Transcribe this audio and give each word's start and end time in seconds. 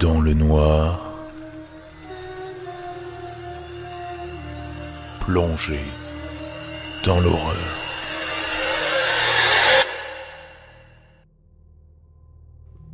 dans 0.00 0.20
le 0.20 0.32
noir, 0.32 1.00
plongé 5.20 5.80
dans 7.04 7.18
l'horreur. 7.20 7.56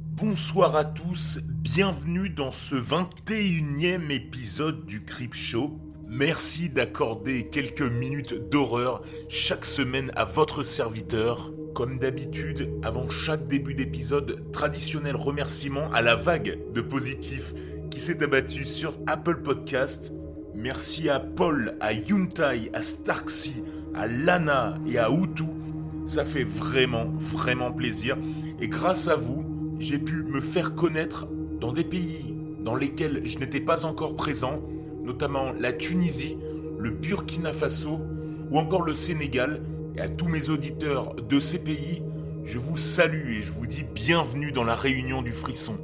Bonsoir 0.00 0.76
à 0.76 0.84
tous, 0.84 1.40
bienvenue 1.42 2.30
dans 2.30 2.50
ce 2.50 2.74
21e 2.74 4.10
épisode 4.10 4.86
du 4.86 5.04
Crip 5.04 5.34
Show. 5.34 5.78
Merci 6.16 6.68
d'accorder 6.68 7.48
quelques 7.48 7.82
minutes 7.82 8.48
d'horreur 8.48 9.02
chaque 9.28 9.64
semaine 9.64 10.12
à 10.14 10.24
votre 10.24 10.62
serviteur. 10.62 11.50
Comme 11.74 11.98
d'habitude, 11.98 12.70
avant 12.84 13.10
chaque 13.10 13.48
début 13.48 13.74
d'épisode, 13.74 14.48
traditionnel 14.52 15.16
remerciement 15.16 15.90
à 15.92 16.02
la 16.02 16.14
vague 16.14 16.60
de 16.72 16.80
positifs 16.80 17.52
qui 17.90 17.98
s'est 17.98 18.22
abattue 18.22 18.64
sur 18.64 18.96
Apple 19.08 19.42
Podcast. 19.42 20.12
Merci 20.54 21.08
à 21.08 21.18
Paul, 21.18 21.76
à 21.80 21.92
Yuntai, 21.92 22.70
à 22.72 22.80
Starksy, 22.80 23.64
à 23.92 24.06
Lana 24.06 24.78
et 24.86 24.98
à 24.98 25.10
Utu. 25.10 25.42
Ça 26.06 26.24
fait 26.24 26.44
vraiment, 26.44 27.06
vraiment 27.18 27.72
plaisir. 27.72 28.16
Et 28.60 28.68
grâce 28.68 29.08
à 29.08 29.16
vous, 29.16 29.44
j'ai 29.80 29.98
pu 29.98 30.22
me 30.22 30.40
faire 30.40 30.76
connaître 30.76 31.26
dans 31.58 31.72
des 31.72 31.82
pays 31.82 32.36
dans 32.60 32.76
lesquels 32.76 33.22
je 33.24 33.38
n'étais 33.40 33.60
pas 33.60 33.84
encore 33.84 34.14
présent, 34.14 34.62
notamment 35.04 35.52
la 35.58 35.72
Tunisie, 35.72 36.36
le 36.78 36.90
Burkina 36.90 37.52
Faso 37.52 38.00
ou 38.50 38.58
encore 38.58 38.82
le 38.82 38.94
Sénégal. 38.94 39.62
Et 39.96 40.00
à 40.00 40.08
tous 40.08 40.26
mes 40.26 40.50
auditeurs 40.50 41.14
de 41.14 41.38
ces 41.38 41.62
pays, 41.62 42.02
je 42.44 42.58
vous 42.58 42.76
salue 42.76 43.38
et 43.38 43.42
je 43.42 43.52
vous 43.52 43.66
dis 43.66 43.84
bienvenue 43.94 44.50
dans 44.50 44.64
la 44.64 44.74
réunion 44.74 45.22
du 45.22 45.32
frisson. 45.32 45.76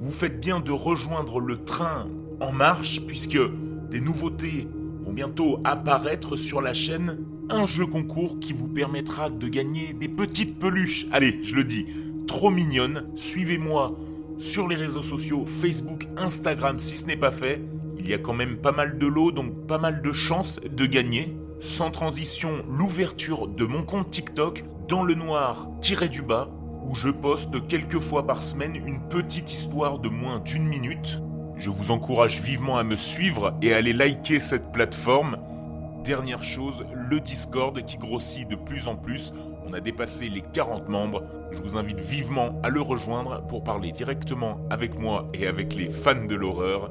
Vous 0.00 0.10
faites 0.10 0.40
bien 0.40 0.60
de 0.60 0.72
rejoindre 0.72 1.40
le 1.40 1.62
train 1.62 2.08
en 2.40 2.52
marche 2.52 3.06
puisque 3.06 3.38
des 3.90 4.00
nouveautés 4.00 4.66
vont 5.04 5.12
bientôt 5.12 5.60
apparaître 5.64 6.36
sur 6.36 6.60
la 6.60 6.72
chaîne. 6.72 7.18
Un 7.50 7.66
jeu 7.66 7.86
concours 7.86 8.40
qui 8.40 8.54
vous 8.54 8.68
permettra 8.68 9.28
de 9.28 9.48
gagner 9.48 9.92
des 9.92 10.08
petites 10.08 10.58
peluches. 10.58 11.06
Allez, 11.12 11.40
je 11.42 11.54
le 11.54 11.64
dis, 11.64 11.86
trop 12.26 12.50
mignonnes. 12.50 13.06
Suivez-moi 13.14 13.96
sur 14.38 14.66
les 14.66 14.76
réseaux 14.76 15.02
sociaux 15.02 15.44
Facebook, 15.46 16.08
Instagram 16.16 16.78
si 16.78 16.96
ce 16.96 17.04
n'est 17.04 17.16
pas 17.16 17.30
fait. 17.30 17.60
Il 17.98 18.08
y 18.08 18.14
a 18.14 18.18
quand 18.18 18.34
même 18.34 18.56
pas 18.56 18.72
mal 18.72 18.98
de 18.98 19.06
lots, 19.06 19.32
donc 19.32 19.66
pas 19.66 19.78
mal 19.78 20.02
de 20.02 20.12
chances 20.12 20.60
de 20.60 20.86
gagner. 20.86 21.36
Sans 21.60 21.90
transition, 21.90 22.64
l'ouverture 22.68 23.48
de 23.48 23.64
mon 23.64 23.82
compte 23.82 24.10
TikTok 24.10 24.64
dans 24.88 25.02
le 25.02 25.14
noir 25.14 25.68
tiré 25.80 26.08
du 26.08 26.22
bas, 26.22 26.50
où 26.84 26.94
je 26.94 27.08
poste 27.08 27.66
quelques 27.66 27.98
fois 27.98 28.26
par 28.26 28.42
semaine 28.42 28.76
une 28.76 29.00
petite 29.08 29.52
histoire 29.52 29.98
de 29.98 30.08
moins 30.08 30.40
d'une 30.40 30.66
minute. 30.66 31.20
Je 31.56 31.70
vous 31.70 31.90
encourage 31.90 32.40
vivement 32.40 32.76
à 32.76 32.84
me 32.84 32.96
suivre 32.96 33.54
et 33.62 33.72
à 33.72 33.78
aller 33.78 33.92
liker 33.92 34.40
cette 34.40 34.72
plateforme. 34.72 35.38
Dernière 36.04 36.42
chose, 36.42 36.84
le 36.92 37.20
Discord 37.20 37.82
qui 37.86 37.96
grossit 37.96 38.46
de 38.46 38.56
plus 38.56 38.88
en 38.88 38.96
plus. 38.96 39.32
On 39.66 39.72
a 39.72 39.80
dépassé 39.80 40.28
les 40.28 40.42
40 40.42 40.88
membres. 40.88 41.22
Je 41.52 41.62
vous 41.62 41.78
invite 41.78 42.00
vivement 42.00 42.60
à 42.62 42.68
le 42.68 42.82
rejoindre 42.82 43.42
pour 43.46 43.64
parler 43.64 43.92
directement 43.92 44.58
avec 44.68 44.98
moi 44.98 45.30
et 45.32 45.46
avec 45.46 45.74
les 45.74 45.88
fans 45.88 46.26
de 46.26 46.34
l'horreur. 46.34 46.90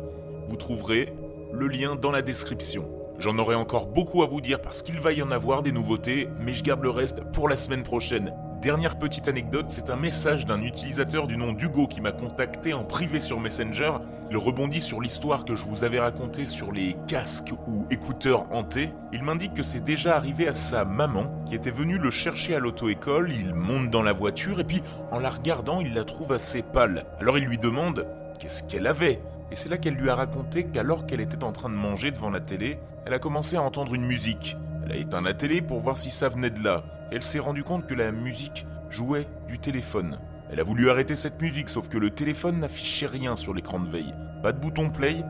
Vous 0.54 0.58
trouverez 0.58 1.12
le 1.52 1.66
lien 1.66 1.96
dans 1.96 2.12
la 2.12 2.22
description. 2.22 2.88
J'en 3.18 3.40
aurai 3.40 3.56
encore 3.56 3.88
beaucoup 3.88 4.22
à 4.22 4.28
vous 4.28 4.40
dire 4.40 4.62
parce 4.62 4.84
qu'il 4.84 5.00
va 5.00 5.12
y 5.12 5.24
en 5.24 5.32
avoir 5.32 5.64
des 5.64 5.72
nouveautés, 5.72 6.30
mais 6.42 6.54
je 6.54 6.64
garde 6.64 6.84
le 6.84 6.92
reste 6.92 7.24
pour 7.32 7.50
la 7.50 7.56
semaine 7.56 7.82
prochaine. 7.82 8.36
Dernière 8.62 9.00
petite 9.00 9.28
anecdote, 9.28 9.66
c'est 9.70 9.90
un 9.90 9.96
message 9.96 10.46
d'un 10.46 10.62
utilisateur 10.62 11.26
du 11.26 11.38
nom 11.38 11.54
d'Hugo 11.54 11.88
qui 11.88 12.02
m'a 12.02 12.12
contacté 12.12 12.72
en 12.72 12.84
privé 12.84 13.20
sur 13.20 13.40
Messenger. 13.40 13.94
Il 14.30 14.38
rebondit 14.38 14.80
sur 14.80 15.02
l'histoire 15.02 15.44
que 15.44 15.56
je 15.56 15.66
vous 15.66 15.84
avais 15.84 16.00
racontée 16.00 16.46
sur 16.46 16.72
les 16.72 16.96
casques 17.08 17.52
ou 17.68 17.88
écouteurs 17.90 18.46
hantés. 18.52 18.92
Il 19.12 19.24
m'indique 19.24 19.56
que 19.56 19.64
c'est 19.64 19.84
déjà 19.84 20.16
arrivé 20.16 20.48
à 20.48 20.54
sa 20.54 20.86
maman 20.86 21.44
qui 21.48 21.56
était 21.56 21.72
venue 21.72 21.98
le 21.98 22.12
chercher 22.12 22.54
à 22.54 22.60
l'auto-école. 22.60 23.34
Il 23.34 23.56
monte 23.56 23.90
dans 23.90 24.04
la 24.04 24.14
voiture 24.14 24.60
et 24.60 24.66
puis 24.66 24.84
en 25.10 25.18
la 25.18 25.32
regardant, 25.32 25.82
il 25.82 25.96
la 25.96 26.04
trouve 26.04 26.32
assez 26.32 26.62
pâle. 26.62 27.06
Alors 27.20 27.40
il 27.40 27.46
lui 27.46 27.58
demande 27.58 28.06
qu'est-ce 28.40 28.62
qu'elle 28.62 28.86
avait? 28.86 29.20
Et 29.54 29.56
c'est 29.56 29.70
là 29.70 29.78
qu'elle 29.78 29.94
lui 29.94 30.10
a 30.10 30.16
raconté 30.16 30.64
qu'alors 30.64 31.06
qu'elle 31.06 31.22
était 31.22 31.44
en 31.44 31.52
train 31.52 31.70
de 31.70 31.76
manger 31.76 32.10
devant 32.10 32.32
la 32.32 32.40
télé, 32.40 32.80
elle 33.06 33.14
a 33.14 33.20
commencé 33.20 33.56
à 33.56 33.62
entendre 33.62 33.94
une 33.94 34.04
musique. 34.04 34.58
Elle 34.84 34.94
a 34.94 34.96
éteint 34.96 35.22
la 35.22 35.36
télé 35.36 35.62
pour 35.62 35.80
voir 35.80 36.00
si 36.00 36.10
ça 36.10 36.28
venait 36.28 36.50
de 36.50 36.64
là. 36.64 36.84
Elle 37.12 37.22
s'est 37.22 37.38
rendue 37.38 37.64
compte 37.64 37.86
que 37.86 37.94
la 37.94 38.12
musique 38.12 38.66
jouait 38.90 39.28
du 39.48 39.60
téléphone. 39.60 40.18
Elle 40.50 40.60
a 40.60 40.64
voulu 40.64 40.90
arrêter 40.90 41.16
cette 41.16 41.40
musique, 41.40 41.70
sauf 41.70 41.88
que 41.88 42.00
le 42.00 42.10
téléphone 42.10 42.62
n'affichait 42.62 43.06
rien 43.06 43.36
sur 43.36 43.54
l'écran 43.54 43.80
de 43.80 43.88
veille. 43.88 44.16
Pas 44.42 44.54
de 44.54 44.60
bouton 44.60 44.90
play, 44.90 45.24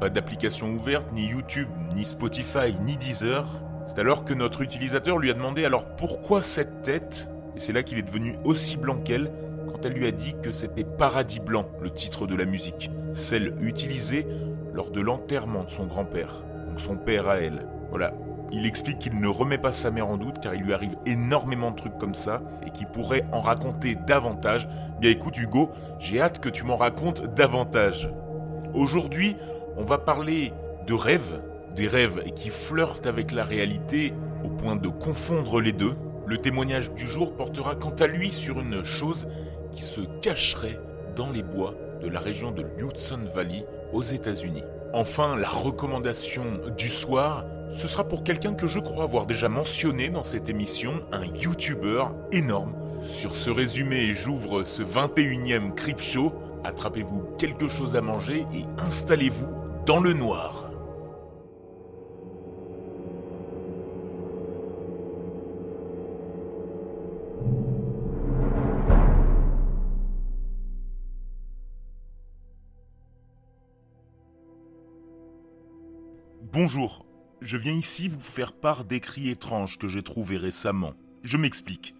pas 0.00 0.08
d'application 0.08 0.72
ouverte, 0.72 1.12
ni 1.12 1.26
YouTube, 1.26 1.68
ni 1.94 2.06
Spotify, 2.06 2.74
ni 2.86 2.96
Deezer. 2.96 3.46
C'est 3.84 3.98
alors 3.98 4.24
que 4.24 4.32
notre 4.32 4.62
utilisateur 4.62 5.18
lui 5.18 5.30
a 5.30 5.34
demandé 5.34 5.66
alors 5.66 5.94
pourquoi 5.94 6.42
cette 6.42 6.84
tête? 6.84 7.28
Et 7.54 7.60
c'est 7.60 7.74
là 7.74 7.82
qu'il 7.82 7.98
est 7.98 8.02
devenu 8.02 8.38
aussi 8.44 8.78
blanc 8.78 8.96
qu'elle 9.04 9.30
quand 9.68 9.84
elle 9.84 9.92
lui 9.92 10.06
a 10.06 10.12
dit 10.12 10.34
que 10.42 10.50
c'était 10.50 10.84
Paradis 10.84 11.40
Blanc, 11.40 11.66
le 11.80 11.90
titre 11.90 12.26
de 12.26 12.34
la 12.34 12.44
musique, 12.44 12.90
celle 13.14 13.54
utilisée 13.60 14.26
lors 14.72 14.90
de 14.90 15.00
l'enterrement 15.00 15.64
de 15.64 15.70
son 15.70 15.86
grand-père, 15.86 16.42
donc 16.68 16.80
son 16.80 16.96
père 16.96 17.28
à 17.28 17.40
elle. 17.40 17.66
Voilà, 17.90 18.14
il 18.50 18.66
explique 18.66 18.98
qu'il 18.98 19.20
ne 19.20 19.28
remet 19.28 19.58
pas 19.58 19.72
sa 19.72 19.90
mère 19.90 20.08
en 20.08 20.16
doute 20.16 20.40
car 20.40 20.54
il 20.54 20.62
lui 20.62 20.72
arrive 20.72 20.96
énormément 21.04 21.70
de 21.70 21.76
trucs 21.76 21.98
comme 21.98 22.14
ça 22.14 22.42
et 22.66 22.70
qu'il 22.70 22.86
pourrait 22.86 23.26
en 23.32 23.40
raconter 23.40 23.94
davantage. 23.94 24.68
Bien 25.00 25.10
écoute 25.10 25.38
Hugo, 25.38 25.70
j'ai 25.98 26.20
hâte 26.20 26.40
que 26.40 26.48
tu 26.48 26.64
m'en 26.64 26.76
racontes 26.76 27.34
davantage. 27.34 28.10
Aujourd'hui, 28.74 29.36
on 29.76 29.84
va 29.84 29.98
parler 29.98 30.52
de 30.86 30.94
rêves, 30.94 31.40
des 31.76 31.88
rêves 31.88 32.24
qui 32.34 32.48
flirtent 32.48 33.06
avec 33.06 33.32
la 33.32 33.44
réalité 33.44 34.14
au 34.44 34.48
point 34.48 34.76
de 34.76 34.88
confondre 34.88 35.60
les 35.60 35.72
deux. 35.72 35.94
Le 36.26 36.38
témoignage 36.38 36.92
du 36.92 37.06
jour 37.06 37.34
portera 37.34 37.74
quant 37.74 37.94
à 37.98 38.06
lui 38.06 38.32
sur 38.32 38.60
une 38.60 38.84
chose 38.84 39.28
qui 39.72 39.82
se 39.82 40.00
cacherait 40.22 40.80
dans 41.16 41.30
les 41.30 41.42
bois 41.42 41.74
de 42.00 42.08
la 42.08 42.20
région 42.20 42.50
de 42.50 42.64
Hudson 42.78 43.20
Valley 43.34 43.66
aux 43.92 44.02
États-Unis. 44.02 44.64
Enfin, 44.92 45.36
la 45.36 45.48
recommandation 45.48 46.44
du 46.76 46.88
soir, 46.88 47.44
ce 47.70 47.88
sera 47.88 48.04
pour 48.04 48.24
quelqu'un 48.24 48.54
que 48.54 48.66
je 48.66 48.78
crois 48.78 49.04
avoir 49.04 49.26
déjà 49.26 49.48
mentionné 49.48 50.08
dans 50.08 50.24
cette 50.24 50.48
émission, 50.48 51.02
un 51.12 51.24
YouTuber 51.24 52.04
énorme. 52.32 52.74
Sur 53.04 53.36
ce 53.36 53.50
résumé, 53.50 54.14
j'ouvre 54.14 54.64
ce 54.64 54.82
21e 54.82 55.74
Crip 55.74 56.00
Show. 56.00 56.32
Attrapez-vous 56.64 57.36
quelque 57.38 57.68
chose 57.68 57.96
à 57.96 58.00
manger 58.00 58.46
et 58.54 58.64
installez-vous 58.78 59.54
dans 59.86 60.00
le 60.00 60.14
noir. 60.14 60.67
Bonjour, 76.60 77.06
je 77.40 77.56
viens 77.56 77.72
ici 77.72 78.08
vous 78.08 78.18
faire 78.18 78.52
part 78.52 78.84
d'écrits 78.84 79.30
étranges 79.30 79.78
que 79.78 79.86
j'ai 79.86 80.02
trouvés 80.02 80.38
récemment. 80.38 80.94
Je 81.22 81.36
m'explique. 81.36 81.94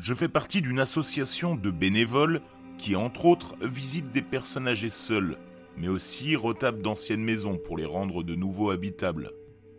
Je 0.00 0.12
fais 0.12 0.28
partie 0.28 0.60
d'une 0.60 0.80
association 0.80 1.54
de 1.54 1.70
bénévoles 1.70 2.42
qui, 2.78 2.96
entre 2.96 3.26
autres, 3.26 3.54
visite 3.62 4.10
des 4.10 4.20
personnes 4.20 4.66
âgées 4.66 4.90
seules, 4.90 5.38
mais 5.76 5.86
aussi 5.86 6.34
retape 6.34 6.82
d'anciennes 6.82 7.22
maisons 7.22 7.58
pour 7.58 7.76
les 7.76 7.84
rendre 7.84 8.24
de 8.24 8.34
nouveau 8.34 8.72
habitables. 8.72 9.30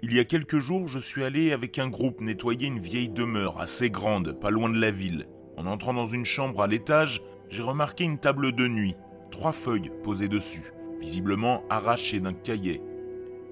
Il 0.02 0.14
y 0.14 0.22
a 0.22 0.24
quelques 0.24 0.60
jours, 0.60 0.88
je 0.88 1.00
suis 1.00 1.26
allé 1.26 1.52
avec 1.52 1.78
un 1.78 1.90
groupe 1.90 2.22
nettoyer 2.22 2.68
une 2.68 2.80
vieille 2.80 3.10
demeure 3.10 3.60
assez 3.60 3.90
grande, 3.90 4.40
pas 4.40 4.52
loin 4.52 4.70
de 4.70 4.80
la 4.80 4.92
ville. 4.92 5.28
En 5.58 5.66
entrant 5.66 5.94
dans 5.94 6.08
une 6.08 6.24
chambre 6.24 6.62
à 6.62 6.68
l'étage, 6.68 7.22
j'ai 7.50 7.62
remarqué 7.62 8.06
une 8.06 8.20
table 8.20 8.54
de 8.54 8.70
nuit, 8.70 8.96
trois 9.32 9.52
feuilles 9.52 9.92
posées 10.02 10.30
dessus, 10.30 10.72
visiblement 11.02 11.66
arrachées 11.70 12.22
d'un 12.22 12.32
cahier 12.32 12.80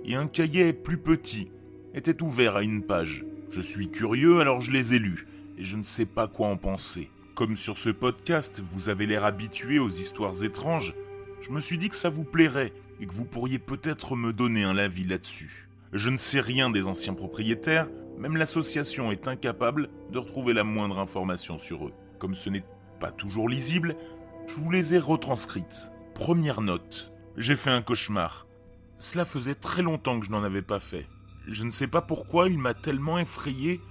et 0.06 0.16
un 0.16 0.28
cahier 0.28 0.74
plus 0.74 0.98
petit 0.98 1.52
était 1.94 2.22
ouvert 2.22 2.58
à 2.58 2.64
une 2.64 2.84
page. 2.84 3.26
Je 3.52 3.62
suis 3.62 3.90
curieux, 3.90 4.40
alors 4.40 4.62
je 4.62 4.72
les 4.72 4.94
ai 4.94 5.00
lus, 5.00 5.28
et 5.58 5.66
je 5.66 5.78
ne 5.78 5.84
sais 5.84 6.06
pas 6.06 6.28
quoi 6.28 6.48
en 6.48 6.58
penser. 6.58 7.10
Comme 7.36 7.58
sur 7.58 7.78
ce 7.78 7.90
podcast, 7.90 8.62
vous 8.64 8.90
avez 8.90 9.06
l'air 9.06 9.26
habitué 9.26 9.80
aux 9.80 9.90
histoires 9.90 10.44
étranges, 10.44 10.94
je 11.42 11.52
me 11.52 11.60
suis 11.60 11.78
dit 11.78 11.90
que 11.90 11.96
ça 11.96 12.10
vous 12.10 12.24
plairait 12.24 12.72
et 13.00 13.08
que 13.08 13.14
vous 13.14 13.26
pourriez 13.26 13.60
peut-être 13.60 14.16
me 14.16 14.32
donner 14.32 14.64
un 14.64 14.78
avis 14.78 15.06
là-dessus. 15.06 15.68
Je 15.92 16.10
ne 16.10 16.18
sais 16.18 16.40
rien 16.40 16.70
des 16.70 16.86
anciens 16.86 17.14
propriétaires, 17.14 17.88
même 18.18 18.38
l'association 18.38 19.12
est 19.12 19.28
incapable 19.28 19.90
de 20.12 20.20
retrouver 20.20 20.54
la 20.54 20.64
moindre 20.64 21.00
information 21.00 21.58
sur 21.58 21.88
eux. 21.88 21.94
Comme 22.20 22.36
ce 22.36 22.50
n'est 22.50 22.64
pas 23.00 23.12
toujours 23.12 23.50
lisible, 23.50 23.96
je 24.48 24.56
vous 24.56 24.70
les 24.70 24.94
ai 24.94 25.00
retranscrites. 25.00 25.92
Première 26.14 26.62
note. 26.62 27.12
J'ai 27.38 27.56
fait 27.56 27.72
un 27.72 27.82
cauchemar. 27.82 28.46
Cela 29.02 29.26
faisait 29.26 29.56
très 29.56 29.82
longtemps 29.82 30.20
que 30.20 30.28
je 30.28 30.32
n'en 30.32 30.44
avais 30.44 30.62
pas 30.62 30.80
fait. 30.80 31.08
Je 31.48 31.64
ne 31.64 31.72
sais 31.72 31.88
pas 31.88 32.04
pourquoi 32.04 32.48
il 32.50 32.60
m'a 32.60 32.76
tellement 32.76 33.18
effrayé 33.18 33.82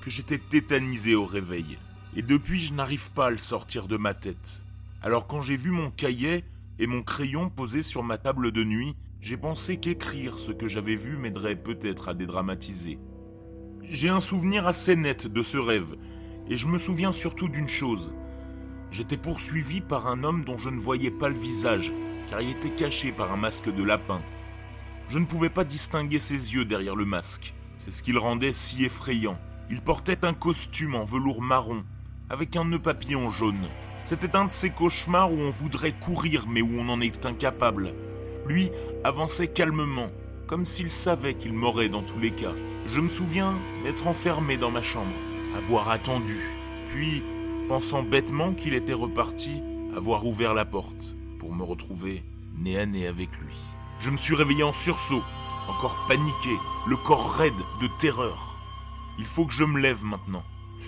que 0.00 0.10
j'étais 0.10 0.38
tétanisé 0.38 1.16
au 1.16 1.26
réveil. 1.26 1.76
Et 2.14 2.22
depuis, 2.22 2.60
je 2.60 2.72
n'arrive 2.72 3.10
pas 3.10 3.26
à 3.26 3.30
le 3.30 3.36
sortir 3.36 3.88
de 3.88 3.96
ma 3.96 4.14
tête. 4.14 4.62
Alors 5.02 5.26
quand 5.26 5.42
j'ai 5.42 5.56
vu 5.56 5.72
mon 5.72 5.90
cahier 5.90 6.44
et 6.78 6.86
mon 6.86 7.02
crayon 7.02 7.50
posé 7.50 7.82
sur 7.82 8.04
ma 8.04 8.16
table 8.16 8.52
de 8.52 8.62
nuit, 8.62 8.94
j'ai 9.20 9.36
pensé 9.36 9.78
qu'écrire 9.78 10.38
ce 10.38 10.52
que 10.52 10.68
j'avais 10.68 10.94
vu 10.94 11.16
m'aiderait 11.16 11.56
peut-être 11.56 12.08
à 12.08 12.14
dédramatiser. 12.14 13.00
J'ai 13.82 14.08
un 14.08 14.20
souvenir 14.20 14.68
assez 14.68 14.94
net 14.94 15.26
de 15.26 15.42
ce 15.42 15.58
rêve, 15.58 15.96
et 16.48 16.56
je 16.56 16.68
me 16.68 16.78
souviens 16.78 17.10
surtout 17.10 17.48
d'une 17.48 17.68
chose. 17.68 18.14
J'étais 18.92 19.16
poursuivi 19.16 19.80
par 19.80 20.06
un 20.06 20.22
homme 20.22 20.44
dont 20.44 20.58
je 20.58 20.70
ne 20.70 20.78
voyais 20.78 21.10
pas 21.10 21.28
le 21.28 21.38
visage, 21.38 21.90
car 22.28 22.40
il 22.40 22.50
était 22.50 22.76
caché 22.76 23.10
par 23.10 23.32
un 23.32 23.36
masque 23.36 23.74
de 23.74 23.82
lapin. 23.82 24.20
Je 25.10 25.18
ne 25.18 25.24
pouvais 25.24 25.50
pas 25.50 25.64
distinguer 25.64 26.20
ses 26.20 26.54
yeux 26.54 26.64
derrière 26.64 26.94
le 26.94 27.04
masque. 27.04 27.52
C'est 27.78 27.90
ce 27.90 28.00
qui 28.00 28.12
le 28.12 28.20
rendait 28.20 28.52
si 28.52 28.84
effrayant. 28.84 29.36
Il 29.68 29.80
portait 29.80 30.24
un 30.24 30.34
costume 30.34 30.94
en 30.94 31.04
velours 31.04 31.42
marron, 31.42 31.82
avec 32.28 32.54
un 32.54 32.64
nœud 32.64 32.78
papillon 32.78 33.28
jaune. 33.28 33.66
C'était 34.04 34.36
un 34.36 34.44
de 34.44 34.52
ces 34.52 34.70
cauchemars 34.70 35.32
où 35.32 35.36
on 35.36 35.50
voudrait 35.50 35.98
courir 35.98 36.44
mais 36.48 36.62
où 36.62 36.70
on 36.78 36.88
en 36.88 37.00
est 37.00 37.26
incapable. 37.26 37.92
Lui 38.46 38.70
avançait 39.02 39.48
calmement, 39.48 40.10
comme 40.46 40.64
s'il 40.64 40.92
savait 40.92 41.34
qu'il 41.34 41.54
m'aurait 41.54 41.88
dans 41.88 42.04
tous 42.04 42.20
les 42.20 42.30
cas. 42.30 42.54
Je 42.86 43.00
me 43.00 43.08
souviens 43.08 43.58
m'être 43.82 44.06
enfermé 44.06 44.58
dans 44.58 44.70
ma 44.70 44.82
chambre, 44.82 45.10
avoir 45.56 45.90
attendu, 45.90 46.38
puis, 46.92 47.24
pensant 47.66 48.04
bêtement 48.04 48.54
qu'il 48.54 48.74
était 48.74 48.92
reparti, 48.92 49.60
avoir 49.96 50.24
ouvert 50.24 50.54
la 50.54 50.64
porte 50.64 51.16
pour 51.40 51.52
me 51.52 51.64
retrouver 51.64 52.22
nez 52.56 52.78
à 52.78 52.86
nez 52.86 53.08
avec 53.08 53.36
lui. 53.38 53.56
Je 54.00 54.08
me 54.08 54.16
suis 54.16 54.34
réveillé 54.34 54.62
en 54.62 54.72
sursaut, 54.72 55.22
encore 55.68 56.06
paniqué, 56.08 56.56
le 56.86 56.96
corps 56.96 57.34
raide 57.34 57.52
de 57.82 57.86
terreur. 57.98 58.56
Il 59.18 59.26
faut 59.26 59.44
que 59.44 59.52
je 59.52 59.62
me 59.62 59.78
lève 59.78 60.02
maintenant. 60.02 60.42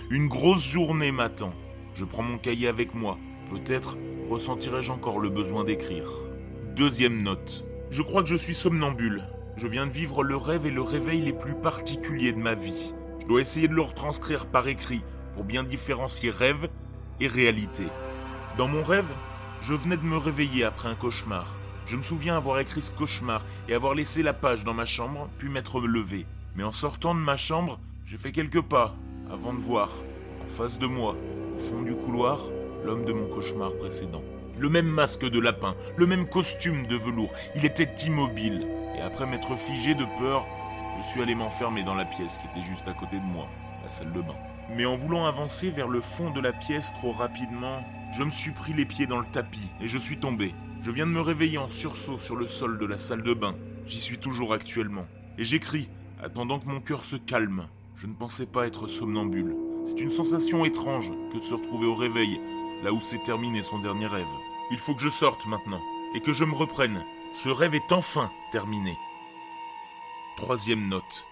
Une 0.09 0.27
grosse 0.27 0.67
journée 0.67 1.11
m'attend. 1.11 1.53
Je 1.93 2.05
prends 2.05 2.23
mon 2.23 2.39
cahier 2.39 2.67
avec 2.67 2.95
moi. 2.95 3.19
Peut-être 3.51 3.99
ressentirai-je 4.31 4.91
encore 4.91 5.19
le 5.19 5.29
besoin 5.29 5.63
d'écrire. 5.63 6.09
Deuxième 6.75 7.21
note. 7.21 7.63
Je 7.91 8.01
crois 8.01 8.23
que 8.23 8.29
je 8.29 8.35
suis 8.35 8.55
somnambule. 8.55 9.23
Je 9.57 9.67
viens 9.67 9.85
de 9.85 9.91
vivre 9.91 10.23
le 10.23 10.35
rêve 10.35 10.65
et 10.65 10.71
le 10.71 10.81
réveil 10.81 11.21
les 11.21 11.33
plus 11.33 11.53
particuliers 11.53 12.33
de 12.33 12.39
ma 12.39 12.55
vie. 12.55 12.95
Je 13.21 13.27
dois 13.27 13.41
essayer 13.41 13.67
de 13.67 13.75
le 13.75 13.83
retranscrire 13.83 14.47
par 14.47 14.67
écrit 14.67 15.03
pour 15.35 15.43
bien 15.43 15.63
différencier 15.63 16.31
rêve 16.31 16.67
et 17.19 17.27
réalité. 17.27 17.83
Dans 18.57 18.67
mon 18.67 18.83
rêve, 18.83 19.13
je 19.61 19.75
venais 19.75 19.97
de 19.97 20.03
me 20.03 20.17
réveiller 20.17 20.63
après 20.63 20.89
un 20.89 20.95
cauchemar. 20.95 21.45
Je 21.85 21.97
me 21.97 22.03
souviens 22.03 22.37
avoir 22.37 22.59
écrit 22.59 22.81
ce 22.81 22.91
cauchemar 22.91 23.43
et 23.67 23.73
avoir 23.73 23.93
laissé 23.93 24.23
la 24.23 24.33
page 24.33 24.63
dans 24.63 24.73
ma 24.73 24.85
chambre, 24.85 25.29
puis 25.37 25.49
m'être 25.49 25.81
levé. 25.81 26.25
Mais 26.55 26.63
en 26.63 26.71
sortant 26.71 27.13
de 27.13 27.19
ma 27.19 27.37
chambre, 27.37 27.79
j'ai 28.05 28.17
fait 28.17 28.31
quelques 28.31 28.61
pas 28.61 28.95
avant 29.31 29.53
de 29.53 29.59
voir, 29.59 29.89
en 30.43 30.47
face 30.47 30.79
de 30.79 30.87
moi, 30.87 31.15
au 31.55 31.59
fond 31.59 31.81
du 31.81 31.95
couloir, 31.95 32.39
l'homme 32.85 33.05
de 33.05 33.13
mon 33.13 33.27
cauchemar 33.27 33.73
précédent. 33.77 34.23
Le 34.57 34.69
même 34.69 34.87
masque 34.87 35.27
de 35.27 35.39
lapin, 35.39 35.75
le 35.97 36.05
même 36.05 36.27
costume 36.27 36.87
de 36.87 36.95
velours, 36.95 37.33
il 37.55 37.65
était 37.65 37.89
immobile. 38.05 38.67
Et 38.97 39.01
après 39.01 39.25
m'être 39.25 39.55
figé 39.55 39.95
de 39.95 40.05
peur, 40.19 40.45
je 40.97 41.03
suis 41.07 41.21
allé 41.21 41.35
m'enfermer 41.35 41.83
dans 41.83 41.95
la 41.95 42.05
pièce 42.05 42.37
qui 42.37 42.47
était 42.47 42.67
juste 42.67 42.87
à 42.87 42.93
côté 42.93 43.17
de 43.17 43.25
moi, 43.25 43.47
la 43.81 43.89
salle 43.89 44.11
de 44.13 44.21
bain. 44.21 44.35
Mais 44.75 44.85
en 44.85 44.95
voulant 44.95 45.25
avancer 45.25 45.69
vers 45.69 45.87
le 45.87 46.01
fond 46.01 46.29
de 46.29 46.39
la 46.39 46.53
pièce 46.53 46.93
trop 46.93 47.11
rapidement, 47.11 47.83
je 48.15 48.23
me 48.23 48.31
suis 48.31 48.51
pris 48.51 48.73
les 48.73 48.85
pieds 48.85 49.07
dans 49.07 49.19
le 49.19 49.25
tapis 49.25 49.69
et 49.81 49.87
je 49.87 49.97
suis 49.97 50.17
tombé. 50.17 50.53
Je 50.83 50.91
viens 50.91 51.05
de 51.05 51.11
me 51.11 51.21
réveiller 51.21 51.57
en 51.59 51.69
sursaut 51.69 52.17
sur 52.17 52.35
le 52.35 52.45
sol 52.45 52.77
de 52.77 52.85
la 52.85 52.97
salle 52.97 53.23
de 53.23 53.33
bain. 53.33 53.55
J'y 53.87 54.01
suis 54.01 54.17
toujours 54.17 54.51
actuellement. 54.51 55.07
Et 55.37 55.45
j'écris, 55.45 55.87
attendant 56.21 56.59
que 56.59 56.67
mon 56.67 56.81
cœur 56.81 57.05
se 57.05 57.15
calme. 57.15 57.69
Je 57.95 58.05
ne 58.05 58.13
pensais 58.13 58.45
pas 58.45 58.67
être 58.67 58.87
somnambule. 58.87 59.55
C'est 59.85 60.01
une 60.01 60.11
sensation 60.11 60.65
étrange 60.65 61.13
que 61.31 61.37
de 61.37 61.43
se 61.43 61.53
retrouver 61.53 61.85
au 61.85 61.95
réveil, 61.95 62.37
là 62.83 62.91
où 62.91 62.99
s'est 62.99 63.23
terminé 63.25 63.61
son 63.61 63.79
dernier 63.79 64.07
rêve. 64.07 64.27
Il 64.71 64.77
faut 64.77 64.93
que 64.93 65.01
je 65.01 65.07
sorte 65.07 65.45
maintenant, 65.45 65.79
et 66.15 66.19
que 66.19 66.33
je 66.33 66.43
me 66.43 66.53
reprenne. 66.53 67.01
Ce 67.33 67.47
rêve 67.47 67.75
est 67.75 67.93
enfin 67.93 68.29
terminé. 68.51 68.97
Troisième 70.35 70.89
note. 70.89 71.25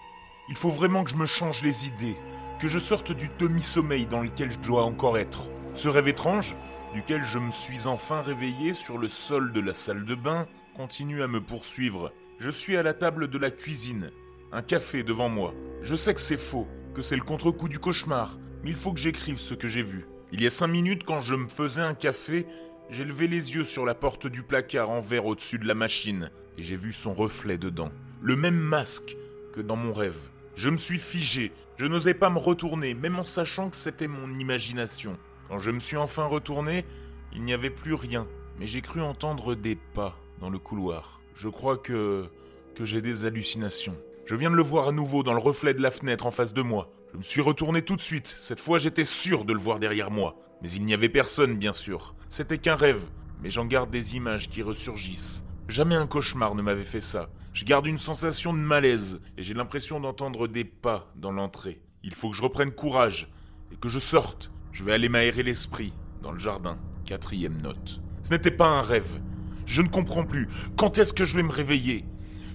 Il 0.48 0.56
faut 0.56 0.72
vraiment 0.72 1.04
que 1.04 1.12
je 1.12 1.18
me 1.18 1.26
change 1.26 1.62
les 1.62 1.88
idées, 1.88 2.16
que 2.62 2.70
je 2.70 2.80
sorte 2.80 3.12
du 3.12 3.30
demi-sommeil 3.38 4.06
dans 4.06 4.22
lequel 4.22 4.50
je 4.50 4.60
dois 4.60 4.86
encore 4.86 5.18
être. 5.18 5.44
Ce 5.74 5.90
rêve 5.90 6.08
étrange, 6.08 6.56
duquel 6.94 7.24
je 7.24 7.40
me 7.40 7.52
suis 7.52 7.88
enfin 7.88 8.22
réveillé 8.22 8.74
sur 8.74 8.98
le 8.98 9.08
sol 9.08 9.54
de 9.54 9.62
la 9.62 9.74
salle 9.74 10.06
de 10.06 10.16
bain, 10.16 10.48
continue 10.76 11.22
à 11.24 11.28
me 11.28 11.42
poursuivre. 11.42 12.12
Je 12.40 12.50
suis 12.50 12.76
à 12.76 12.84
la 12.84 12.94
table 12.94 13.30
de 13.30 13.38
la 13.38 13.52
cuisine, 13.52 14.12
un 14.52 14.62
café 14.62 15.04
devant 15.04 15.30
moi. 15.30 15.54
Je 15.82 15.96
sais 15.96 16.14
que 16.14 16.20
c'est 16.20 16.40
faux, 16.40 16.68
que 16.94 17.02
c'est 17.02 17.16
le 17.16 17.24
contre-coup 17.24 17.70
du 17.70 17.80
cauchemar, 17.80 18.38
mais 18.64 18.72
il 18.72 18.76
faut 18.76 18.92
que 18.92 19.00
j'écrive 19.00 19.40
ce 19.40 19.54
que 19.54 19.68
j'ai 19.68 19.84
vu. 19.84 20.06
Il 20.32 20.42
y 20.42 20.48
a 20.48 20.50
cinq 20.50 20.68
minutes, 20.68 21.04
quand 21.06 21.22
je 21.22 21.36
me 21.36 21.48
faisais 21.48 21.82
un 21.82 21.94
café, 21.94 22.46
j'ai 22.90 23.06
levé 23.06 23.28
les 23.28 23.54
yeux 23.54 23.66
sur 23.66 23.86
la 23.86 23.96
porte 23.96 24.28
du 24.28 24.44
placard 24.44 24.90
en 24.90 25.00
verre 25.00 25.26
au-dessus 25.26 25.60
de 25.60 25.68
la 25.68 25.76
machine, 25.76 26.30
et 26.58 26.64
j'ai 26.64 26.76
vu 26.76 26.92
son 26.92 27.14
reflet 27.14 27.58
dedans. 27.58 27.92
Le 28.22 28.36
même 28.36 28.58
masque 28.58 29.16
que 29.54 29.62
dans 29.62 29.76
mon 29.76 29.94
rêve. 29.94 30.20
Je 30.56 30.70
me 30.70 30.78
suis 30.78 31.00
figé, 31.00 31.52
je 31.78 31.86
n'osais 31.86 32.14
pas 32.14 32.30
me 32.30 32.38
retourner, 32.38 32.94
même 32.94 33.18
en 33.18 33.24
sachant 33.24 33.70
que 33.70 33.76
c'était 33.76 34.08
mon 34.08 34.36
imagination. 34.36 35.18
Quand 35.52 35.60
je 35.60 35.70
me 35.70 35.82
suis 35.82 35.98
enfin 35.98 36.28
retourné, 36.28 36.86
il 37.34 37.44
n'y 37.44 37.52
avait 37.52 37.70
plus 37.70 37.94
rien, 37.94 38.26
mais 38.58 38.68
j'ai 38.68 38.80
cru 38.80 39.02
entendre 39.02 39.54
des 39.54 39.76
pas 39.76 40.18
dans 40.40 40.50
le 40.50 40.60
couloir. 40.60 41.20
Je 41.36 41.50
crois 41.50 41.78
que... 41.78 42.30
que 42.74 42.86
j'ai 42.86 43.02
des 43.02 43.26
hallucinations. 43.26 43.98
Je 44.26 44.36
viens 44.36 44.50
de 44.50 44.56
le 44.56 44.64
voir 44.64 44.88
à 44.88 44.92
nouveau 44.94 45.24
dans 45.24 45.34
le 45.34 45.42
reflet 45.42 45.74
de 45.74 45.82
la 45.82 45.92
fenêtre 45.92 46.26
en 46.26 46.32
face 46.32 46.54
de 46.54 46.62
moi. 46.62 46.90
Je 47.12 47.18
me 47.18 47.22
suis 47.22 47.42
retourné 47.42 47.82
tout 47.82 47.98
de 47.98 48.02
suite. 48.02 48.34
Cette 48.40 48.62
fois, 48.62 48.80
j'étais 48.80 49.04
sûr 49.04 49.44
de 49.44 49.52
le 49.52 49.60
voir 49.60 49.80
derrière 49.80 50.10
moi. 50.10 50.38
Mais 50.62 50.72
il 50.72 50.86
n'y 50.86 50.94
avait 50.94 51.10
personne, 51.10 51.58
bien 51.58 51.74
sûr. 51.74 52.16
C'était 52.30 52.58
qu'un 52.58 52.78
rêve. 52.78 53.04
Mais 53.44 53.52
j'en 53.52 53.66
garde 53.66 53.92
des 53.92 54.16
images 54.16 54.48
qui 54.48 54.64
ressurgissent. 54.64 55.44
Jamais 55.68 55.96
un 55.96 56.08
cauchemar 56.08 56.56
ne 56.56 56.62
m'avait 56.62 56.86
fait 56.86 57.02
ça. 57.02 57.30
Je 57.52 57.66
garde 57.66 57.88
une 57.88 58.00
sensation 58.00 58.54
de 58.54 58.60
malaise 58.60 59.20
et 59.38 59.44
j'ai 59.44 59.54
l'impression 59.54 60.00
d'entendre 60.00 60.48
des 60.48 60.64
pas 60.64 61.12
dans 61.18 61.34
l'entrée. 61.34 61.82
Il 62.04 62.16
faut 62.16 62.30
que 62.30 62.38
je 62.38 62.42
reprenne 62.42 62.72
courage 62.72 63.28
et 63.74 63.76
que 63.76 63.90
je 63.90 64.00
sorte. 64.00 64.50
Je 64.72 64.84
vais 64.84 64.94
aller 64.94 65.10
m'aérer 65.10 65.44
l'esprit 65.44 65.94
dans 66.22 66.32
le 66.32 66.40
jardin. 66.40 66.78
Quatrième 67.06 67.62
note. 67.62 68.02
Ce 68.24 68.30
n'était 68.32 68.52
pas 68.52 68.68
un 68.68 68.82
rêve. 68.82 69.20
Je 69.66 69.82
ne 69.82 69.90
comprends 69.90 70.24
plus. 70.24 70.48
Quand 70.78 70.98
est-ce 70.98 71.14
que 71.14 71.26
je 71.26 71.36
vais 71.36 71.44
me 71.44 71.52
réveiller? 71.52 72.06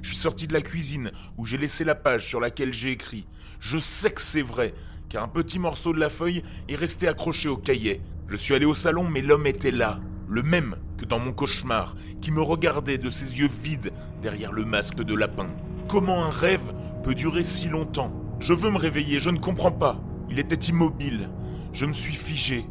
Je 0.03 0.09
suis 0.11 0.19
sorti 0.19 0.47
de 0.47 0.53
la 0.53 0.63
cuisine 0.63 1.11
où 1.37 1.45
j'ai 1.45 1.59
laissé 1.59 1.85
la 1.85 1.95
page 1.95 2.27
sur 2.27 2.41
laquelle 2.41 2.73
j'ai 2.73 2.91
écrit. 2.91 3.27
Je 3.61 3.77
sais 3.77 4.11
que 4.11 4.21
c'est 4.21 4.43
vrai, 4.43 4.75
car 5.09 5.25
un 5.25 5.29
petit 5.29 5.59
morceau 5.59 5.93
de 5.93 5.99
la 5.99 6.09
feuille 6.11 6.43
est 6.69 6.75
resté 6.75 7.09
accroché 7.09 7.49
au 7.49 7.57
cahier. 7.57 8.01
Je 8.29 8.37
suis 8.37 8.55
allé 8.55 8.67
au 8.67 8.75
salon, 8.75 9.09
mais 9.09 9.21
l'homme 9.23 9.47
était 9.47 9.71
là, 9.71 10.01
le 10.29 10.43
même 10.43 10.77
que 10.97 11.05
dans 11.05 11.19
mon 11.19 11.33
cauchemar, 11.33 11.97
qui 12.21 12.31
me 12.31 12.43
regardait 12.43 12.99
de 12.99 13.11
ses 13.11 13.39
yeux 13.39 13.51
vides 13.63 13.93
derrière 14.23 14.53
le 14.53 14.65
masque 14.65 15.03
de 15.03 15.15
lapin. 15.15 15.49
Comment 15.89 16.25
un 16.25 16.31
rêve 16.31 16.73
peut 17.05 17.15
durer 17.15 17.45
si 17.45 17.69
longtemps? 17.69 18.13
Je 18.41 18.55
veux 18.55 18.71
me 18.71 18.79
réveiller, 18.79 19.21
je 19.21 19.31
ne 19.31 19.39
comprends 19.39 19.73
pas. 19.73 20.01
Il 20.31 20.39
était 20.39 20.55
immobile. 20.55 21.31
Je 21.77 21.85
me 21.85 21.93
suis 21.93 22.15
figé, 22.15 22.65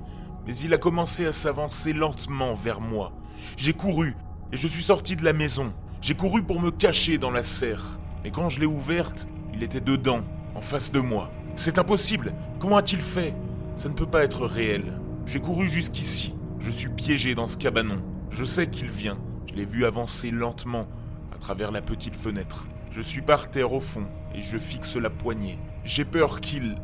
mais 0.47 0.57
il 0.57 0.73
a 0.73 0.79
commencé 0.79 1.27
à 1.27 1.31
s'avancer 1.31 1.93
lentement 1.93 2.55
vers 2.55 2.81
moi. 2.81 3.11
J'ai 3.55 3.73
couru 3.73 4.15
et 4.51 4.57
je 4.57 4.67
suis 4.67 4.81
sorti 4.81 5.15
de 5.15 5.23
la 5.23 5.31
maison. 5.31 5.71
J'ai 6.01 6.15
couru 6.15 6.41
pour 6.41 6.59
me 6.59 6.71
cacher 6.71 7.19
dans 7.19 7.29
la 7.29 7.43
serre. 7.43 7.99
Mais 8.23 8.31
quand 8.31 8.49
je 8.49 8.59
l'ai 8.59 8.65
ouverte, 8.65 9.27
il 9.53 9.61
était 9.61 9.79
dedans, 9.79 10.21
en 10.55 10.59
face 10.61 10.91
de 10.91 10.99
moi. 10.99 11.29
C'est 11.53 11.77
impossible. 11.77 12.33
Comment 12.57 12.77
a-t-il 12.77 12.99
fait? 12.99 13.35
Ça 13.75 13.89
ne 13.89 13.93
peut 13.93 14.07
pas 14.07 14.23
être 14.23 14.47
réel. 14.47 14.99
J'ai 15.27 15.39
couru 15.39 15.69
jusqu'ici. 15.69 16.33
Je 16.59 16.71
suis 16.71 16.89
piégé 16.89 17.35
dans 17.35 17.45
ce 17.45 17.57
cabanon. 17.57 18.01
Je 18.31 18.43
sais 18.43 18.71
qu'il 18.71 18.89
vient. 18.89 19.19
Je 19.45 19.53
l'ai 19.53 19.65
vu 19.65 19.85
avancer 19.85 20.31
lentement 20.31 20.87
à 21.31 21.37
travers 21.37 21.71
la 21.71 21.83
petite 21.83 22.15
fenêtre. 22.15 22.65
Je 22.89 23.01
suis 23.01 23.21
par 23.21 23.51
terre 23.51 23.71
au 23.71 23.81
fond 23.81 24.07
et 24.33 24.41
je 24.41 24.57
fixe 24.57 24.95
la 24.95 25.11
poignée. 25.11 25.59
J'ai 25.83 26.05
peur 26.05 26.41
qu'il... 26.41 26.77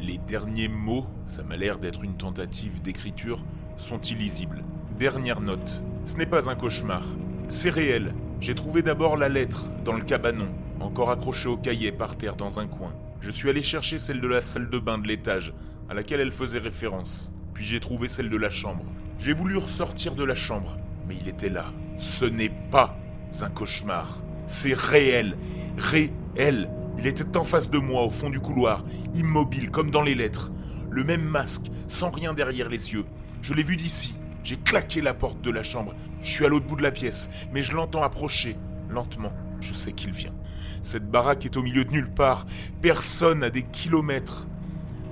Les 0.00 0.18
derniers 0.18 0.68
mots, 0.68 1.06
ça 1.24 1.42
m'a 1.42 1.56
l'air 1.56 1.78
d'être 1.78 2.04
une 2.04 2.16
tentative 2.16 2.80
d'écriture, 2.82 3.44
sont 3.76 4.00
illisibles. 4.00 4.62
Dernière 4.96 5.40
note. 5.40 5.82
Ce 6.04 6.14
n'est 6.14 6.26
pas 6.26 6.48
un 6.48 6.54
cauchemar. 6.54 7.02
C'est 7.48 7.70
réel. 7.70 8.14
J'ai 8.40 8.54
trouvé 8.54 8.82
d'abord 8.82 9.16
la 9.16 9.28
lettre 9.28 9.64
dans 9.84 9.94
le 9.94 10.04
cabanon, 10.04 10.48
encore 10.78 11.10
accrochée 11.10 11.48
au 11.48 11.56
cahier 11.56 11.90
par 11.90 12.16
terre 12.16 12.36
dans 12.36 12.60
un 12.60 12.68
coin. 12.68 12.94
Je 13.20 13.32
suis 13.32 13.50
allé 13.50 13.64
chercher 13.64 13.98
celle 13.98 14.20
de 14.20 14.28
la 14.28 14.40
salle 14.40 14.70
de 14.70 14.78
bain 14.78 14.98
de 14.98 15.08
l'étage, 15.08 15.52
à 15.88 15.94
laquelle 15.94 16.20
elle 16.20 16.32
faisait 16.32 16.58
référence. 16.58 17.32
Puis 17.52 17.64
j'ai 17.64 17.80
trouvé 17.80 18.06
celle 18.06 18.30
de 18.30 18.36
la 18.36 18.50
chambre. 18.50 18.84
J'ai 19.18 19.32
voulu 19.32 19.56
ressortir 19.56 20.14
de 20.14 20.22
la 20.22 20.36
chambre, 20.36 20.78
mais 21.08 21.16
il 21.20 21.28
était 21.28 21.48
là. 21.48 21.72
Ce 21.96 22.24
n'est 22.24 22.52
pas 22.70 22.96
un 23.40 23.50
cauchemar. 23.50 24.18
C'est 24.46 24.74
réel. 24.74 25.36
Réel. 25.76 26.70
Il 26.98 27.06
était 27.06 27.36
en 27.36 27.44
face 27.44 27.70
de 27.70 27.78
moi, 27.78 28.02
au 28.02 28.10
fond 28.10 28.28
du 28.28 28.40
couloir, 28.40 28.84
immobile 29.14 29.70
comme 29.70 29.90
dans 29.92 30.02
les 30.02 30.16
lettres. 30.16 30.50
Le 30.90 31.04
même 31.04 31.22
masque, 31.22 31.70
sans 31.86 32.10
rien 32.10 32.34
derrière 32.34 32.68
les 32.68 32.92
yeux. 32.92 33.04
Je 33.40 33.54
l'ai 33.54 33.62
vu 33.62 33.76
d'ici. 33.76 34.16
J'ai 34.42 34.56
claqué 34.56 35.00
la 35.00 35.14
porte 35.14 35.40
de 35.40 35.50
la 35.50 35.62
chambre. 35.62 35.94
Je 36.22 36.30
suis 36.30 36.44
à 36.44 36.48
l'autre 36.48 36.66
bout 36.66 36.74
de 36.74 36.82
la 36.82 36.90
pièce, 36.90 37.30
mais 37.52 37.62
je 37.62 37.72
l'entends 37.72 38.02
approcher, 38.02 38.56
lentement. 38.90 39.32
Je 39.60 39.74
sais 39.74 39.92
qu'il 39.92 40.10
vient. 40.10 40.34
Cette 40.82 41.08
baraque 41.08 41.44
est 41.44 41.56
au 41.56 41.62
milieu 41.62 41.84
de 41.84 41.90
nulle 41.92 42.10
part. 42.10 42.46
Personne 42.82 43.44
à 43.44 43.50
des 43.50 43.62
kilomètres. 43.62 44.46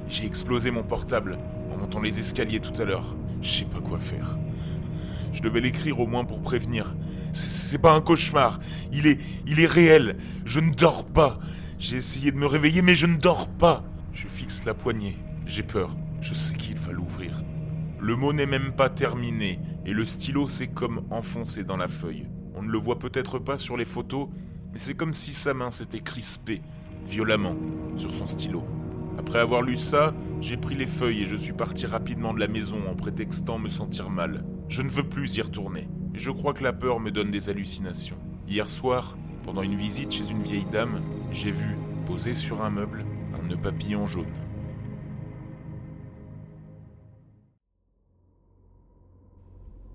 J'ai 0.08 0.24
explosé 0.24 0.70
mon 0.70 0.82
portable 0.82 1.38
en 1.72 1.76
montant 1.76 2.00
les 2.00 2.18
escaliers 2.18 2.60
tout 2.60 2.80
à 2.80 2.84
l'heure. 2.84 3.14
Je 3.42 3.58
sais 3.58 3.64
pas 3.64 3.80
quoi 3.80 3.98
faire. 3.98 4.38
Je 5.32 5.42
devais 5.42 5.60
l'écrire 5.60 6.00
au 6.00 6.06
moins 6.06 6.24
pour 6.24 6.40
prévenir. 6.40 6.96
C'est 7.32 7.78
pas 7.78 7.92
un 7.92 8.00
cauchemar. 8.00 8.58
Il 8.92 9.06
est, 9.06 9.20
il 9.46 9.60
est 9.60 9.66
réel. 9.66 10.16
Je 10.44 10.60
ne 10.60 10.72
dors 10.72 11.04
pas. 11.04 11.38
J'ai 11.78 11.96
essayé 11.96 12.32
de 12.32 12.38
me 12.38 12.46
réveiller, 12.46 12.80
mais 12.80 12.96
je 12.96 13.06
ne 13.06 13.16
dors 13.16 13.48
pas. 13.48 13.84
Je 14.12 14.28
fixe 14.28 14.64
la 14.64 14.72
poignée. 14.72 15.18
J'ai 15.46 15.62
peur. 15.62 15.94
Je 16.22 16.32
sais 16.32 16.54
qu'il 16.54 16.78
va 16.78 16.92
l'ouvrir. 16.92 17.42
Le 18.00 18.16
mot 18.16 18.32
n'est 18.32 18.46
même 18.46 18.72
pas 18.72 18.88
terminé, 18.88 19.60
et 19.84 19.92
le 19.92 20.06
stylo 20.06 20.48
s'est 20.48 20.68
comme 20.68 21.02
enfoncé 21.10 21.64
dans 21.64 21.76
la 21.76 21.88
feuille. 21.88 22.26
On 22.54 22.62
ne 22.62 22.70
le 22.70 22.78
voit 22.78 22.98
peut-être 22.98 23.38
pas 23.38 23.58
sur 23.58 23.76
les 23.76 23.84
photos, 23.84 24.28
mais 24.72 24.78
c'est 24.78 24.94
comme 24.94 25.12
si 25.12 25.34
sa 25.34 25.52
main 25.52 25.70
s'était 25.70 26.00
crispée, 26.00 26.62
violemment, 27.06 27.56
sur 27.96 28.12
son 28.14 28.26
stylo. 28.26 28.64
Après 29.18 29.38
avoir 29.38 29.60
lu 29.60 29.76
ça, 29.76 30.14
j'ai 30.40 30.56
pris 30.56 30.74
les 30.74 30.86
feuilles 30.86 31.22
et 31.22 31.26
je 31.26 31.36
suis 31.36 31.52
parti 31.52 31.86
rapidement 31.86 32.32
de 32.32 32.40
la 32.40 32.48
maison 32.48 32.78
en 32.90 32.94
prétextant 32.94 33.58
me 33.58 33.68
sentir 33.68 34.10
mal. 34.10 34.44
Je 34.68 34.82
ne 34.82 34.88
veux 34.88 35.08
plus 35.08 35.36
y 35.36 35.42
retourner, 35.42 35.88
et 36.14 36.18
je 36.18 36.30
crois 36.30 36.54
que 36.54 36.64
la 36.64 36.72
peur 36.72 37.00
me 37.00 37.10
donne 37.10 37.30
des 37.30 37.48
hallucinations. 37.50 38.18
Hier 38.48 38.68
soir, 38.68 39.16
pendant 39.44 39.62
une 39.62 39.76
visite 39.76 40.12
chez 40.12 40.28
une 40.30 40.42
vieille 40.42 40.66
dame, 40.72 41.00
j'ai 41.30 41.50
vu, 41.50 41.76
posé 42.06 42.34
sur 42.34 42.62
un 42.62 42.70
meuble, 42.70 43.04
un 43.34 43.46
nœud 43.46 43.56
papillon 43.56 44.06
jaune. 44.06 44.32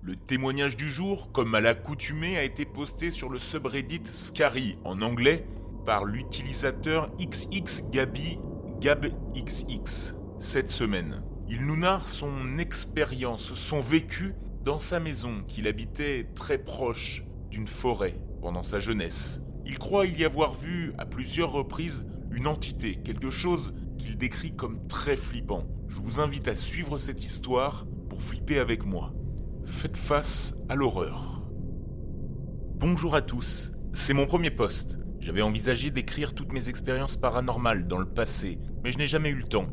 Le 0.02 0.16
témoignage 0.16 0.76
du 0.76 0.90
jour, 0.90 1.30
comme 1.32 1.54
à 1.54 1.60
l'accoutumée, 1.60 2.36
a 2.36 2.42
été 2.42 2.64
posté 2.64 3.10
sur 3.10 3.28
le 3.28 3.38
subreddit 3.38 4.02
Scary 4.12 4.76
en 4.84 5.00
anglais 5.00 5.46
par 5.86 6.04
l'utilisateur 6.04 7.10
XXGabi 7.18 8.38
GabXX 8.80 10.16
cette 10.40 10.70
semaine. 10.70 11.22
Il 11.48 11.66
nous 11.66 11.76
narre 11.76 12.08
son 12.08 12.58
expérience, 12.58 13.54
son 13.54 13.78
vécu 13.78 14.34
dans 14.64 14.80
sa 14.80 14.98
maison 14.98 15.44
qu'il 15.46 15.68
habitait 15.68 16.28
très 16.34 16.58
proche 16.58 17.22
d'une 17.50 17.68
forêt 17.68 18.16
pendant 18.40 18.62
sa 18.62 18.80
jeunesse. 18.80 19.40
Il 19.72 19.78
croit 19.78 20.04
y 20.04 20.22
avoir 20.22 20.52
vu 20.52 20.92
à 20.98 21.06
plusieurs 21.06 21.50
reprises 21.50 22.06
une 22.30 22.46
entité, 22.46 22.96
quelque 22.96 23.30
chose 23.30 23.72
qu'il 23.96 24.18
décrit 24.18 24.54
comme 24.54 24.86
très 24.86 25.16
flippant. 25.16 25.66
Je 25.88 25.96
vous 25.96 26.20
invite 26.20 26.46
à 26.46 26.54
suivre 26.54 26.98
cette 26.98 27.24
histoire 27.24 27.86
pour 28.10 28.20
flipper 28.20 28.58
avec 28.58 28.84
moi. 28.84 29.14
Faites 29.64 29.96
face 29.96 30.54
à 30.68 30.74
l'horreur. 30.74 31.40
Bonjour 32.80 33.14
à 33.14 33.22
tous, 33.22 33.72
c'est 33.94 34.12
mon 34.12 34.26
premier 34.26 34.50
poste. 34.50 34.98
J'avais 35.20 35.40
envisagé 35.40 35.90
d'écrire 35.90 36.34
toutes 36.34 36.52
mes 36.52 36.68
expériences 36.68 37.16
paranormales 37.16 37.88
dans 37.88 37.98
le 37.98 38.04
passé, 38.04 38.58
mais 38.84 38.92
je 38.92 38.98
n'ai 38.98 39.06
jamais 39.06 39.30
eu 39.30 39.36
le 39.36 39.48
temps. 39.48 39.68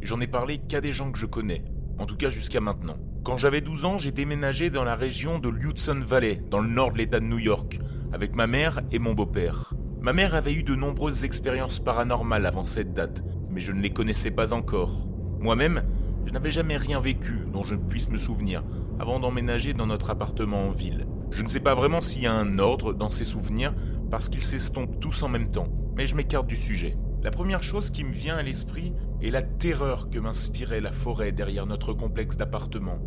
J'en 0.00 0.22
ai 0.22 0.26
parlé 0.26 0.60
qu'à 0.66 0.80
des 0.80 0.94
gens 0.94 1.12
que 1.12 1.18
je 1.18 1.26
connais, 1.26 1.62
en 1.98 2.06
tout 2.06 2.16
cas 2.16 2.30
jusqu'à 2.30 2.62
maintenant. 2.62 2.96
Quand 3.22 3.36
j'avais 3.36 3.60
12 3.60 3.84
ans, 3.84 3.98
j'ai 3.98 4.12
déménagé 4.12 4.70
dans 4.70 4.84
la 4.84 4.96
région 4.96 5.38
de 5.38 5.50
l'Hudson 5.50 6.00
Valley, 6.02 6.42
dans 6.50 6.60
le 6.60 6.70
nord 6.70 6.92
de 6.92 6.98
l'État 6.98 7.20
de 7.20 7.26
New 7.26 7.38
York, 7.38 7.78
avec 8.16 8.34
ma 8.34 8.46
mère 8.46 8.80
et 8.90 8.98
mon 8.98 9.12
beau-père. 9.12 9.74
Ma 10.00 10.14
mère 10.14 10.34
avait 10.34 10.54
eu 10.54 10.62
de 10.62 10.74
nombreuses 10.74 11.24
expériences 11.24 11.80
paranormales 11.80 12.46
avant 12.46 12.64
cette 12.64 12.94
date, 12.94 13.22
mais 13.50 13.60
je 13.60 13.72
ne 13.72 13.82
les 13.82 13.92
connaissais 13.92 14.30
pas 14.30 14.54
encore. 14.54 15.06
Moi-même, 15.38 15.82
je 16.24 16.32
n'avais 16.32 16.50
jamais 16.50 16.78
rien 16.78 16.98
vécu 16.98 17.44
dont 17.52 17.62
je 17.62 17.74
puisse 17.74 18.08
me 18.08 18.16
souvenir, 18.16 18.64
avant 18.98 19.20
d'emménager 19.20 19.74
dans 19.74 19.86
notre 19.86 20.08
appartement 20.08 20.66
en 20.68 20.70
ville. 20.70 21.06
Je 21.30 21.42
ne 21.42 21.48
sais 21.48 21.60
pas 21.60 21.74
vraiment 21.74 22.00
s'il 22.00 22.22
y 22.22 22.26
a 22.26 22.32
un 22.32 22.58
ordre 22.58 22.94
dans 22.94 23.10
ces 23.10 23.26
souvenirs 23.26 23.74
parce 24.10 24.30
qu'ils 24.30 24.42
s'estompent 24.42 24.98
tous 24.98 25.22
en 25.22 25.28
même 25.28 25.50
temps, 25.50 25.68
mais 25.94 26.06
je 26.06 26.16
m'écarte 26.16 26.46
du 26.46 26.56
sujet. 26.56 26.96
La 27.22 27.30
première 27.30 27.62
chose 27.62 27.90
qui 27.90 28.02
me 28.02 28.14
vient 28.14 28.38
à 28.38 28.42
l'esprit 28.42 28.94
est 29.20 29.30
la 29.30 29.42
terreur 29.42 30.08
que 30.08 30.18
m'inspirait 30.18 30.80
la 30.80 30.92
forêt 30.92 31.32
derrière 31.32 31.66
notre 31.66 31.92
complexe 31.92 32.38
d'appartements. 32.38 32.98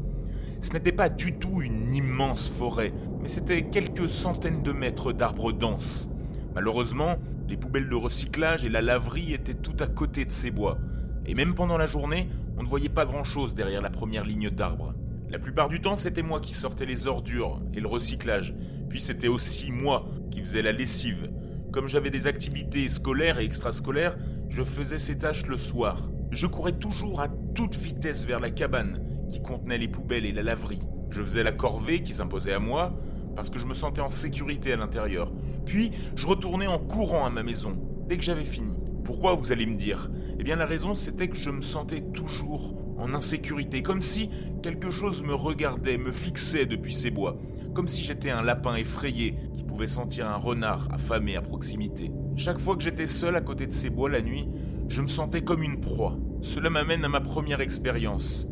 Ce 0.62 0.74
n'était 0.74 0.92
pas 0.92 1.08
du 1.10 1.34
tout 1.34 1.62
une 1.62 1.94
immense 1.94 2.50
forêt, 2.50 2.94
mais 3.22 3.30
c'était 3.30 3.64
quelques 3.64 4.10
centaines 4.10 4.62
de 4.62 4.74
mètres 4.74 5.14
d'arbres 5.14 5.54
denses. 5.54 6.10
Malheureusement, 6.54 7.16
les 7.48 7.56
poubelles 7.56 7.90
de 7.90 7.96
recyclage 7.96 8.66
et 8.66 8.70
la 8.70 8.82
laverie 8.82 9.34
étaient 9.34 9.54
tout 9.54 9.76
à 9.80 9.88
côté 9.88 10.26
de 10.26 10.32
ces 10.32 10.52
bois. 10.52 10.78
Et 11.26 11.34
même 11.34 11.56
pendant 11.56 11.78
la 11.78 11.88
journée, 11.88 12.28
on 12.58 12.64
ne 12.64 12.68
voyait 12.68 12.90
pas 12.90 13.06
grand-chose 13.06 13.56
derrière 13.56 13.82
la 13.82 13.90
première 13.90 14.26
ligne 14.26 14.50
d'arbres. 14.50 14.94
La 15.30 15.40
plupart 15.40 15.70
du 15.70 15.80
temps, 15.80 15.96
c'était 15.96 16.24
moi 16.24 16.42
qui 16.42 16.54
sortais 16.54 16.86
les 16.86 17.08
ordures 17.08 17.62
et 17.74 17.80
le 17.80 17.88
recyclage. 17.88 18.54
Puis 18.90 19.00
c'était 19.00 19.28
aussi 19.28 19.72
moi 19.72 20.08
qui 20.30 20.42
faisais 20.42 20.62
la 20.62 20.74
lessive. 20.74 21.32
Comme 21.72 21.88
j'avais 21.88 22.10
des 22.10 22.28
activités 22.28 22.90
scolaires 22.90 23.40
et 23.40 23.46
extrascolaires, 23.46 24.18
je 24.50 24.64
faisais 24.64 25.00
ces 25.00 25.20
tâches 25.20 25.46
le 25.46 25.58
soir. 25.58 26.10
Je 26.32 26.48
courais 26.48 26.74
toujours 26.74 27.22
à 27.22 27.30
toute 27.56 27.76
vitesse 27.76 28.26
vers 28.26 28.40
la 28.40 28.50
cabane 28.50 29.00
qui 29.30 29.42
contenait 29.42 29.78
les 29.78 29.88
poubelles 29.88 30.26
et 30.26 30.32
la 30.32 30.44
laverie. 30.44 30.82
Je 31.10 31.22
faisais 31.22 31.44
la 31.44 31.52
corvée 31.52 32.04
qui 32.04 32.14
s'imposait 32.14 32.54
à 32.54 32.60
moi 32.60 32.94
parce 33.36 33.50
que 33.50 33.60
je 33.60 33.66
me 33.66 33.74
sentais 33.74 34.02
en 34.02 34.10
sécurité 34.10 34.74
à 34.74 34.76
l'intérieur. 34.76 35.32
Puis 35.66 35.92
je 36.16 36.28
retournais 36.28 36.68
en 36.68 36.80
courant 36.80 37.26
à 37.26 37.30
ma 37.30 37.44
maison 37.44 37.78
dès 38.08 38.18
que 38.18 38.24
j'avais 38.24 38.46
fini. 38.46 38.80
Pourquoi 39.04 39.34
vous 39.34 39.52
allez 39.52 39.66
me 39.66 39.76
dire? 39.76 40.12
Eh 40.40 40.44
bien 40.44 40.56
la 40.56 40.66
raison 40.66 40.96
c'était 40.96 41.28
que 41.28 41.38
je 41.38 41.50
me 41.50 41.62
sentais 41.62 42.02
toujours 42.02 42.76
en 42.98 43.14
insécurité, 43.14 43.82
comme 43.82 44.02
si 44.02 44.30
quelque 44.62 44.92
chose 44.92 45.24
me 45.24 45.34
regardait, 45.34 45.98
me 45.98 46.12
fixait 46.12 46.66
depuis 46.66 46.94
ces 46.94 47.12
bois, 47.12 47.38
comme 47.74 47.88
si 47.88 48.04
j'étais 48.04 48.30
un 48.30 48.42
lapin 48.42 48.76
effrayé 48.76 49.36
qui 49.56 49.64
pouvait 49.64 49.88
sentir 49.88 50.28
un 50.28 50.36
renard 50.36 50.88
affamé 50.92 51.36
à 51.38 51.42
proximité. 51.42 52.12
Chaque 52.36 52.60
fois 52.60 52.76
que 52.76 52.84
j'étais 52.84 53.08
seul 53.08 53.36
à 53.36 53.42
côté 53.42 53.68
de 53.68 53.74
ces 53.74 53.90
bois 53.90 54.10
la 54.10 54.22
nuit, 54.22 54.50
je 54.90 55.02
me 55.02 55.08
sentais 55.08 55.42
comme 55.42 55.64
une 55.64 55.80
proie. 55.80 56.18
Cela 56.42 56.70
m'amène 56.70 57.06
à 57.06 57.10
ma 57.10 57.22
première 57.22 57.62
expérience. 57.62 58.50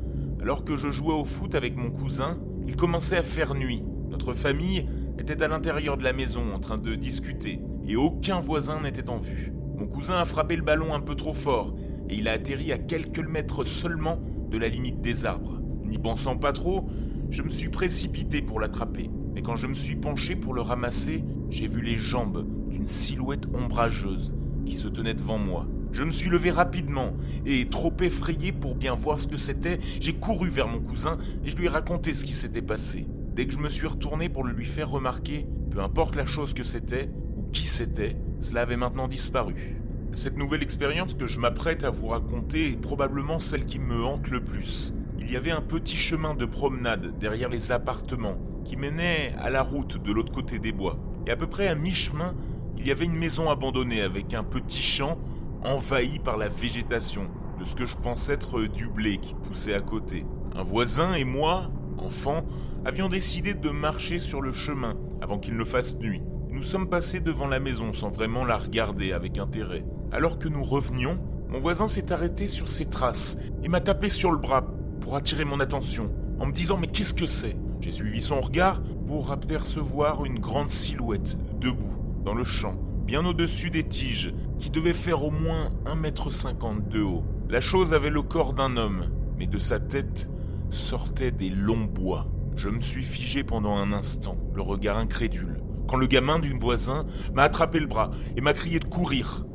Alors 0.48 0.64
que 0.64 0.78
je 0.78 0.90
jouais 0.90 1.14
au 1.14 1.26
foot 1.26 1.56
avec 1.56 1.76
mon 1.76 1.92
cousin, 1.92 2.40
il 2.66 2.78
commençait 2.78 3.18
à 3.18 3.22
faire 3.22 3.54
nuit. 3.54 3.84
Notre 4.10 4.34
famille 4.34 4.88
était 5.20 5.44
à 5.44 5.50
l'intérieur 5.50 5.98
de 5.98 6.06
la 6.06 6.14
maison 6.14 6.54
en 6.54 6.60
train 6.62 6.78
de 6.78 6.96
discuter, 6.96 7.60
et 7.86 7.98
aucun 7.98 8.40
voisin 8.40 8.80
n'était 8.80 9.10
en 9.10 9.18
vue. 9.18 9.52
Mon 9.78 9.88
cousin 9.88 10.16
a 10.16 10.24
frappé 10.24 10.56
le 10.56 10.62
ballon 10.62 10.94
un 10.94 11.02
peu 11.02 11.16
trop 11.16 11.34
fort, 11.34 11.76
et 12.10 12.16
il 12.16 12.30
a 12.30 12.32
atterri 12.32 12.72
à 12.72 12.78
quelques 12.78 13.20
mètres 13.20 13.66
seulement 13.66 14.22
de 14.50 14.58
la 14.58 14.70
limite 14.70 15.02
des 15.02 15.26
arbres. 15.26 15.60
N'y 15.84 15.98
pensant 15.98 16.38
pas 16.38 16.54
trop, 16.54 16.88
je 17.30 17.44
me 17.44 17.50
suis 17.50 17.68
précipité 17.68 18.42
pour 18.42 18.62
l'attraper. 18.62 19.10
Mais 19.36 19.42
quand 19.42 19.58
je 19.58 19.68
me 19.68 19.74
suis 19.74 19.98
penché 19.98 20.38
pour 20.38 20.54
le 20.54 20.62
ramasser, 20.62 21.26
j'ai 21.50 21.68
vu 21.68 21.82
les 21.82 21.98
jambes 21.98 22.48
d'une 22.70 22.88
silhouette 22.88 23.48
ombrageuse 23.54 24.34
qui 24.66 24.78
se 24.78 24.88
tenait 24.88 25.14
devant 25.14 25.40
moi. 25.40 25.68
Je 25.92 26.04
me 26.04 26.12
suis 26.12 26.30
levé 26.30 26.52
rapidement 26.52 27.14
et, 27.46 27.68
trop 27.70 27.94
effrayé 28.02 28.52
pour 28.52 28.76
bien 28.76 28.96
voir 28.96 29.20
ce 29.20 29.28
que 29.28 29.38
c'était, 29.38 29.80
j'ai 30.00 30.14
couru 30.14 30.50
vers 30.50 30.68
mon 30.68 30.80
cousin 30.80 31.18
et 31.44 31.50
je 31.50 31.56
lui 31.56 31.66
ai 31.66 31.70
raconté 31.70 32.14
ce 32.14 32.26
qui 32.26 32.34
s'était 32.34 32.62
passé. 32.62 33.08
Dès 33.34 33.46
que 33.48 33.54
je 33.54 33.60
me 33.60 33.70
suis 33.70 33.88
retourné 33.88 34.30
pour 34.30 34.44
le 34.44 34.52
lui 34.52 34.66
faire 34.66 34.90
remarquer, 34.90 35.48
peu 35.72 35.80
importe 35.80 36.16
la 36.16 36.26
chose 36.26 36.54
que 36.54 36.64
c'était 36.64 37.10
ou 37.36 37.44
qui 37.52 37.68
c'était, 37.68 38.18
cela 38.40 38.62
avait 38.62 38.78
maintenant 38.78 39.08
disparu. 39.08 39.76
Cette 40.14 40.38
nouvelle 40.38 40.64
expérience 40.64 41.14
que 41.14 41.28
je 41.28 41.40
m'apprête 41.40 41.84
à 41.84 41.92
vous 41.92 42.08
raconter 42.08 42.70
est 42.70 42.82
probablement 42.82 43.40
celle 43.40 43.66
qui 43.66 43.78
me 43.78 44.04
hante 44.04 44.30
le 44.30 44.44
plus. 44.44 44.94
Il 45.20 45.32
y 45.32 45.36
avait 45.36 45.52
un 45.52 45.62
petit 45.62 45.96
chemin 45.96 46.34
de 46.34 46.46
promenade 46.46 47.18
derrière 47.20 47.50
les 47.50 47.72
appartements 47.72 48.38
qui 48.64 48.78
menait 48.78 49.36
à 49.40 49.50
la 49.50 49.62
route 49.62 50.02
de 50.02 50.12
l'autre 50.12 50.32
côté 50.32 50.60
des 50.60 50.72
bois. 50.72 50.98
Et 51.28 51.32
à 51.32 51.36
peu 51.36 51.48
près 51.48 51.68
à 51.68 51.76
mi-chemin, 51.76 52.34
il 52.78 52.88
y 52.88 52.92
avait 52.92 53.06
une 53.06 53.18
maison 53.18 53.50
abandonnée 53.50 54.02
avec 54.02 54.34
un 54.34 54.44
petit 54.44 54.82
champ 54.82 55.18
envahi 55.64 56.20
par 56.20 56.38
la 56.38 56.50
végétation 56.50 57.28
de 57.60 57.66
ce 57.66 57.76
que 57.76 57.86
je 57.86 57.98
pense 57.98 58.30
être 58.30 58.62
du 58.64 58.88
blé 58.88 59.18
qui 59.18 59.36
poussait 59.36 59.74
à 59.74 59.82
côté. 59.82 60.26
Un 60.56 60.64
voisin 60.64 61.14
et 61.14 61.24
moi, 61.24 61.70
enfants, 61.98 62.46
avions 62.86 63.10
décidé 63.10 63.54
de 63.54 63.70
marcher 63.70 64.20
sur 64.20 64.42
le 64.42 64.52
chemin 64.52 64.96
avant 65.22 65.40
qu'il 65.40 65.58
ne 65.58 65.64
fasse 65.64 65.98
nuit. 65.98 66.22
Nous 66.50 66.64
sommes 66.64 66.90
passés 66.90 67.20
devant 67.20 67.48
la 67.48 67.60
maison 67.60 67.94
sans 67.94 68.10
vraiment 68.10 68.46
la 68.46 68.58
regarder 68.58 69.12
avec 69.12 69.38
intérêt. 69.38 69.86
Alors 70.12 70.40
que 70.40 70.48
nous 70.48 70.64
revenions, 70.64 71.20
mon 71.50 71.60
voisin 71.60 71.88
s'est 71.88 72.12
arrêté 72.12 72.48
sur 72.48 72.70
ses 72.70 72.86
traces 72.86 73.38
et 73.64 73.70
m'a 73.70 73.82
tapé 73.82 74.10
sur 74.10 74.32
le 74.32 74.38
bras 74.38 74.66
pour 75.02 75.16
attirer 75.16 75.46
mon 75.46 75.60
attention, 75.60 76.12
en 76.40 76.46
me 76.46 76.52
disant 76.52 76.78
mais 76.78 76.88
qu'est-ce 76.88 77.14
que 77.14 77.26
c'est? 77.26 77.58
J'ai 77.80 77.92
suivi 77.92 78.22
son 78.22 78.42
regard 78.42 78.82
pour 79.08 79.32
apercevoir 79.32 80.26
une 80.26 80.40
grande 80.40 80.70
silhouette 80.70 81.38
debout 81.60 81.94
dans 82.26 82.34
le 82.34 82.44
champ, 82.44 82.76
bien 83.08 83.26
au-dessus 83.26 83.70
des 83.70 83.86
tiges, 83.86 84.34
qui 84.60 84.70
devait 84.70 84.94
faire 84.94 85.24
au 85.24 85.32
moins 85.32 85.70
1m50 85.86 86.90
de 86.90 87.02
haut. 87.02 87.24
La 87.50 87.62
chose 87.62 87.94
avait 87.94 88.10
le 88.10 88.22
corps 88.22 88.54
d'un 88.54 88.76
homme, 88.76 89.10
mais 89.40 89.48
de 89.48 89.60
sa 89.60 89.80
tête 89.80 90.30
sortaient 90.72 91.32
des 91.32 91.50
longs 91.50 91.86
bois. 91.86 92.28
Je 92.58 92.68
me 92.68 92.82
suis 92.82 93.06
figé 93.06 93.46
pendant 93.46 93.78
un 93.78 93.94
instant, 93.94 94.38
le 94.54 94.62
regard 94.62 94.98
incrédule, 94.98 95.64
quand 95.88 95.96
le 95.96 96.08
gamin 96.08 96.38
du 96.38 96.54
voisin 96.60 97.06
m'a 97.34 97.44
attrapé 97.44 97.80
le 97.80 97.88
bras 97.88 98.12
et 98.36 98.42
m'a 98.42 98.54
crié 98.54 98.80
de 98.80 98.86
courir. 98.86 99.46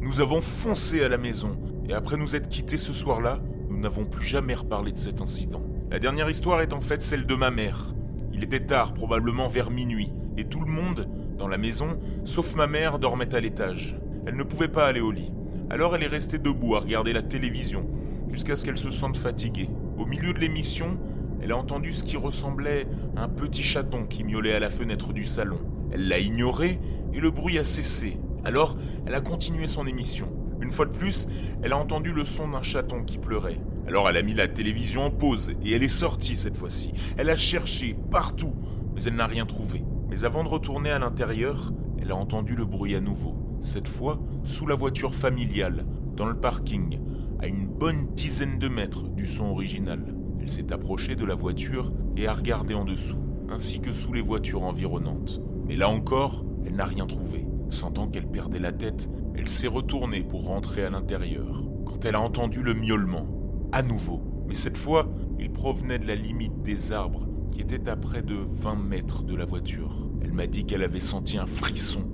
Nous 0.00 0.20
avons 0.20 0.40
foncé 0.40 1.02
à 1.02 1.08
la 1.08 1.18
maison, 1.18 1.58
et 1.88 1.94
après 1.94 2.16
nous 2.16 2.36
être 2.36 2.48
quittés 2.48 2.78
ce 2.78 2.92
soir-là, 2.92 3.40
nous 3.68 3.80
n'avons 3.80 4.04
plus 4.04 4.24
jamais 4.24 4.54
reparlé 4.54 4.92
de 4.92 4.98
cet 4.98 5.20
incident. 5.20 5.64
La 5.90 5.98
dernière 5.98 6.30
histoire 6.30 6.60
est 6.60 6.72
en 6.72 6.80
fait 6.80 7.02
celle 7.02 7.26
de 7.26 7.34
ma 7.34 7.50
mère. 7.50 7.96
Il 8.32 8.44
était 8.44 8.64
tard, 8.64 8.94
probablement 8.94 9.48
vers 9.48 9.72
minuit, 9.72 10.12
et 10.36 10.44
tout 10.44 10.60
le 10.60 10.70
monde, 10.70 11.08
dans 11.42 11.48
la 11.48 11.58
maison, 11.58 11.98
sauf 12.24 12.54
ma 12.54 12.68
mère, 12.68 13.00
dormait 13.00 13.34
à 13.34 13.40
l'étage. 13.40 13.98
Elle 14.26 14.36
ne 14.36 14.44
pouvait 14.44 14.68
pas 14.68 14.86
aller 14.86 15.00
au 15.00 15.10
lit. 15.10 15.32
Alors 15.70 15.96
elle 15.96 16.04
est 16.04 16.06
restée 16.06 16.38
debout 16.38 16.76
à 16.76 16.78
regarder 16.78 17.12
la 17.12 17.20
télévision, 17.20 17.84
jusqu'à 18.30 18.54
ce 18.54 18.64
qu'elle 18.64 18.78
se 18.78 18.90
sente 18.90 19.16
fatiguée. 19.16 19.68
Au 19.98 20.06
milieu 20.06 20.32
de 20.32 20.38
l'émission, 20.38 20.98
elle 21.42 21.50
a 21.50 21.56
entendu 21.56 21.94
ce 21.94 22.04
qui 22.04 22.16
ressemblait 22.16 22.86
à 23.16 23.24
un 23.24 23.28
petit 23.28 23.64
chaton 23.64 24.06
qui 24.06 24.22
miaulait 24.22 24.54
à 24.54 24.60
la 24.60 24.70
fenêtre 24.70 25.12
du 25.12 25.24
salon. 25.24 25.58
Elle 25.90 26.06
l'a 26.06 26.20
ignoré 26.20 26.78
et 27.12 27.18
le 27.18 27.32
bruit 27.32 27.58
a 27.58 27.64
cessé. 27.64 28.20
Alors, 28.44 28.76
elle 29.04 29.16
a 29.16 29.20
continué 29.20 29.66
son 29.66 29.84
émission. 29.88 30.28
Une 30.60 30.70
fois 30.70 30.86
de 30.86 30.96
plus, 30.96 31.26
elle 31.64 31.72
a 31.72 31.76
entendu 31.76 32.12
le 32.12 32.24
son 32.24 32.50
d'un 32.50 32.62
chaton 32.62 33.02
qui 33.02 33.18
pleurait. 33.18 33.58
Alors 33.88 34.08
elle 34.08 34.16
a 34.16 34.22
mis 34.22 34.34
la 34.34 34.46
télévision 34.46 35.06
en 35.06 35.10
pause 35.10 35.50
et 35.64 35.72
elle 35.72 35.82
est 35.82 35.88
sortie 35.88 36.36
cette 36.36 36.56
fois-ci. 36.56 36.92
Elle 37.18 37.30
a 37.30 37.36
cherché 37.36 37.96
partout, 38.12 38.54
mais 38.94 39.02
elle 39.02 39.16
n'a 39.16 39.26
rien 39.26 39.44
trouvé. 39.44 39.82
Mais 40.12 40.24
avant 40.24 40.44
de 40.44 40.50
retourner 40.50 40.90
à 40.90 40.98
l'intérieur, 40.98 41.72
elle 41.98 42.10
a 42.10 42.16
entendu 42.16 42.54
le 42.54 42.66
bruit 42.66 42.94
à 42.94 43.00
nouveau. 43.00 43.34
Cette 43.60 43.88
fois, 43.88 44.20
sous 44.44 44.66
la 44.66 44.74
voiture 44.74 45.14
familiale, 45.14 45.86
dans 46.14 46.26
le 46.26 46.38
parking, 46.38 47.00
à 47.40 47.46
une 47.46 47.66
bonne 47.66 48.08
dizaine 48.12 48.58
de 48.58 48.68
mètres 48.68 49.08
du 49.08 49.24
son 49.24 49.46
original. 49.46 50.14
Elle 50.38 50.50
s'est 50.50 50.70
approchée 50.70 51.16
de 51.16 51.24
la 51.24 51.34
voiture 51.34 51.94
et 52.14 52.26
a 52.26 52.34
regardé 52.34 52.74
en 52.74 52.84
dessous, 52.84 53.16
ainsi 53.48 53.80
que 53.80 53.94
sous 53.94 54.12
les 54.12 54.20
voitures 54.20 54.64
environnantes. 54.64 55.40
Mais 55.66 55.76
là 55.76 55.88
encore, 55.88 56.44
elle 56.66 56.76
n'a 56.76 56.84
rien 56.84 57.06
trouvé. 57.06 57.46
Sentant 57.70 58.06
qu'elle 58.06 58.28
perdait 58.28 58.58
la 58.58 58.72
tête, 58.72 59.10
elle 59.34 59.48
s'est 59.48 59.66
retournée 59.66 60.22
pour 60.22 60.44
rentrer 60.44 60.84
à 60.84 60.90
l'intérieur. 60.90 61.64
Quand 61.86 62.04
elle 62.04 62.16
a 62.16 62.20
entendu 62.20 62.62
le 62.62 62.74
miaulement, 62.74 63.28
à 63.72 63.82
nouveau, 63.82 64.20
mais 64.46 64.54
cette 64.54 64.76
fois, 64.76 65.08
il 65.38 65.50
provenait 65.50 65.98
de 65.98 66.06
la 66.06 66.16
limite 66.16 66.62
des 66.62 66.92
arbres 66.92 67.31
qui 67.52 67.60
était 67.60 67.88
à 67.88 67.96
près 67.96 68.22
de 68.22 68.34
20 68.50 68.74
mètres 68.74 69.22
de 69.22 69.36
la 69.36 69.44
voiture. 69.44 70.08
Elle 70.22 70.32
m'a 70.32 70.46
dit 70.46 70.64
qu'elle 70.64 70.82
avait 70.82 71.00
senti 71.00 71.38
un 71.38 71.46
frisson 71.46 72.04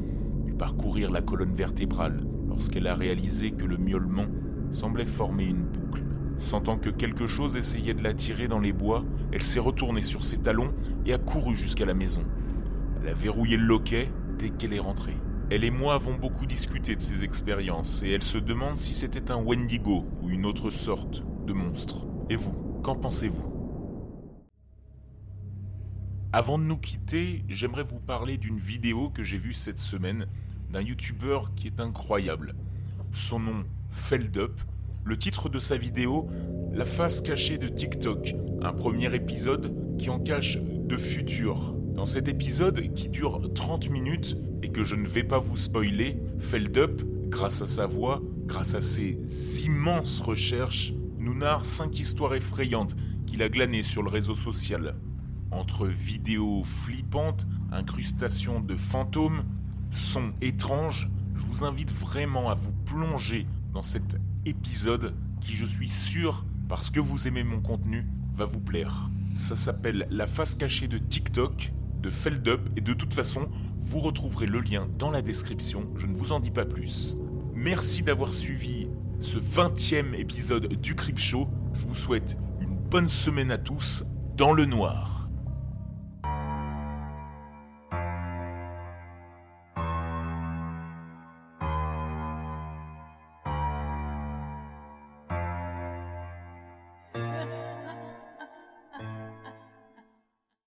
lui 0.45 0.52
parcourir 0.52 1.11
la 1.11 1.23
colonne 1.23 1.52
vertébrale 1.52 2.21
lorsqu'elle 2.49 2.87
a 2.87 2.95
réalisé 2.95 3.52
que 3.52 3.64
le 3.64 3.76
miaulement 3.76 4.26
semblait 4.73 5.07
former 5.07 5.45
une 5.45 5.62
boucle. 5.62 6.02
Sentant 6.38 6.76
que 6.76 6.90
quelque 6.90 7.26
chose 7.26 7.57
essayait 7.57 7.95
de 7.95 8.02
la 8.02 8.14
tirer 8.14 8.49
dans 8.49 8.59
les 8.59 8.73
bois, 8.73 9.04
elle 9.33 9.42
s'est 9.42 9.61
retournée 9.61 10.02
sur 10.02 10.23
ses 10.23 10.38
talons 10.38 10.73
et 11.07 11.12
a 11.12 11.18
couru 11.18 11.57
jusqu'à 11.57 11.85
la 11.85 11.95
maison. 11.95 12.23
Elle 13.00 13.09
a 13.09 13.14
verrouillé 13.14 13.57
le 13.57 13.64
loquet 13.64 14.11
dès 14.38 14.50
qu'elle 14.50 14.73
est 14.73 14.78
rentrée. 14.78 15.16
Elle 15.50 15.64
et 15.64 15.71
moi 15.71 15.95
avons 15.95 16.14
beaucoup 16.14 16.47
discuté 16.47 16.95
de 16.95 17.00
ces 17.00 17.25
expériences 17.25 18.02
et 18.02 18.11
elle 18.11 18.23
se 18.23 18.38
demande 18.38 18.76
si 18.76 18.95
c'était 18.95 19.30
un 19.30 19.42
Wendigo 19.42 20.04
ou 20.23 20.28
une 20.28 20.45
autre 20.47 20.71
sorte 20.71 21.23
de 21.47 21.52
monstre. 21.52 22.07
Et 22.28 22.37
vous, 22.37 22.52
qu'en 22.83 22.95
pensez-vous? 22.95 23.58
Avant 26.31 26.59
de 26.59 26.65
nous 26.65 26.77
quitter, 26.77 27.43
j'aimerais 27.49 27.85
vous 27.85 28.01
parler 28.01 28.37
d'une 28.37 28.59
vidéo 28.59 29.09
que 29.09 29.25
j'ai 29.25 29.39
vue 29.39 29.55
cette 29.55 29.81
semaine 29.81 30.27
d'un 30.71 30.83
youtubeur 30.83 31.55
qui 31.55 31.69
est 31.69 31.81
incroyable. 31.81 32.55
Son 33.13 33.41
nom, 33.41 33.65
Feldup. 33.91 34.61
Le 35.05 35.17
titre 35.17 35.49
de 35.49 35.59
sa 35.59 35.79
vidéo, 35.79 36.29
La 36.75 36.85
face 36.85 37.23
cachée 37.23 37.57
de 37.57 37.69
TikTok. 37.69 38.35
Un 38.61 38.75
premier 38.75 39.15
épisode 39.15 39.75
qui 39.97 40.11
en 40.11 40.21
cache 40.21 40.59
de 40.59 40.99
futurs. 40.99 41.75
Dans 41.95 42.05
cet 42.05 42.29
épisode, 42.29 42.93
qui 42.93 43.09
dure 43.09 43.51
30 43.55 43.89
minutes 43.89 44.37
et 44.63 44.69
que 44.69 44.85
je 44.85 44.97
ne 44.97 45.09
vais 45.09 45.25
pas 45.25 45.39
vous 45.39 45.57
spoiler, 45.57 46.19
Feldup, 46.41 47.05
grâce 47.31 47.63
à 47.63 47.67
sa 47.67 47.87
voix, 47.87 48.21
grâce 48.45 48.75
à 48.75 48.83
ses 48.83 49.19
immenses 49.65 50.21
recherches, 50.21 50.93
nous 51.17 51.35
narre 51.35 51.65
5 51.65 51.99
histoires 51.99 52.35
effrayantes 52.35 52.97
qu'il 53.27 53.43
a 53.43 53.49
glanées 53.49 53.83
sur 53.83 54.03
le 54.03 54.11
réseau 54.11 54.35
social. 54.35 54.95
Entre 55.50 55.87
vidéos 55.87 56.62
flippantes, 56.64 57.47
incrustations 57.73 58.61
de 58.61 58.76
fantômes, 58.76 59.45
sons 59.90 60.33
étranges, 60.40 61.09
je 61.35 61.43
vous 61.47 61.64
invite 61.64 61.93
vraiment 61.93 62.50
à 62.50 62.55
vous 62.55 62.73
plonger 62.85 63.47
dans 63.73 63.83
cet 63.83 64.17
épisode 64.45 65.14
qui, 65.40 65.55
je 65.55 65.64
suis 65.64 65.88
sûr, 65.88 66.44
parce 66.68 66.90
que 66.90 67.01
vous 67.01 67.29
aimez 67.29 67.44
mon 67.44 67.61
contenu, 67.61 68.07
va 68.37 68.44
vous 68.44 68.61
plaire. 68.61 69.11
Ça 69.35 69.57
s'appelle 69.57 70.07
La 70.11 70.27
face 70.27 70.55
cachée 70.55 70.88
de 70.88 70.99
TikTok 70.99 71.73
de 72.03 72.11
Feldup 72.11 72.68
et 72.77 72.81
de 72.81 72.92
toute 72.92 73.14
façon, 73.14 73.49
vous 73.79 74.01
retrouverez 74.01 74.46
le 74.46 74.61
lien 74.61 74.87
dans 74.99 75.11
la 75.11 75.23
description, 75.23 75.88
je 75.96 76.07
ne 76.07 76.14
vous 76.14 76.33
en 76.33 76.40
dis 76.40 76.51
pas 76.51 76.66
plus. 76.66 77.16
Merci 77.55 78.03
d'avoir 78.03 78.35
suivi 78.35 78.88
ce 79.20 79.38
20e 79.38 80.14
épisode 80.14 80.68
du 80.81 80.94
Crip 80.94 81.18
Show. 81.18 81.49
Je 81.75 81.87
vous 81.87 81.94
souhaite 81.94 82.37
une 82.61 82.77
bonne 82.77 83.09
semaine 83.09 83.51
à 83.51 83.59
tous 83.59 84.05
dans 84.37 84.53
le 84.53 84.64
noir. 84.64 85.17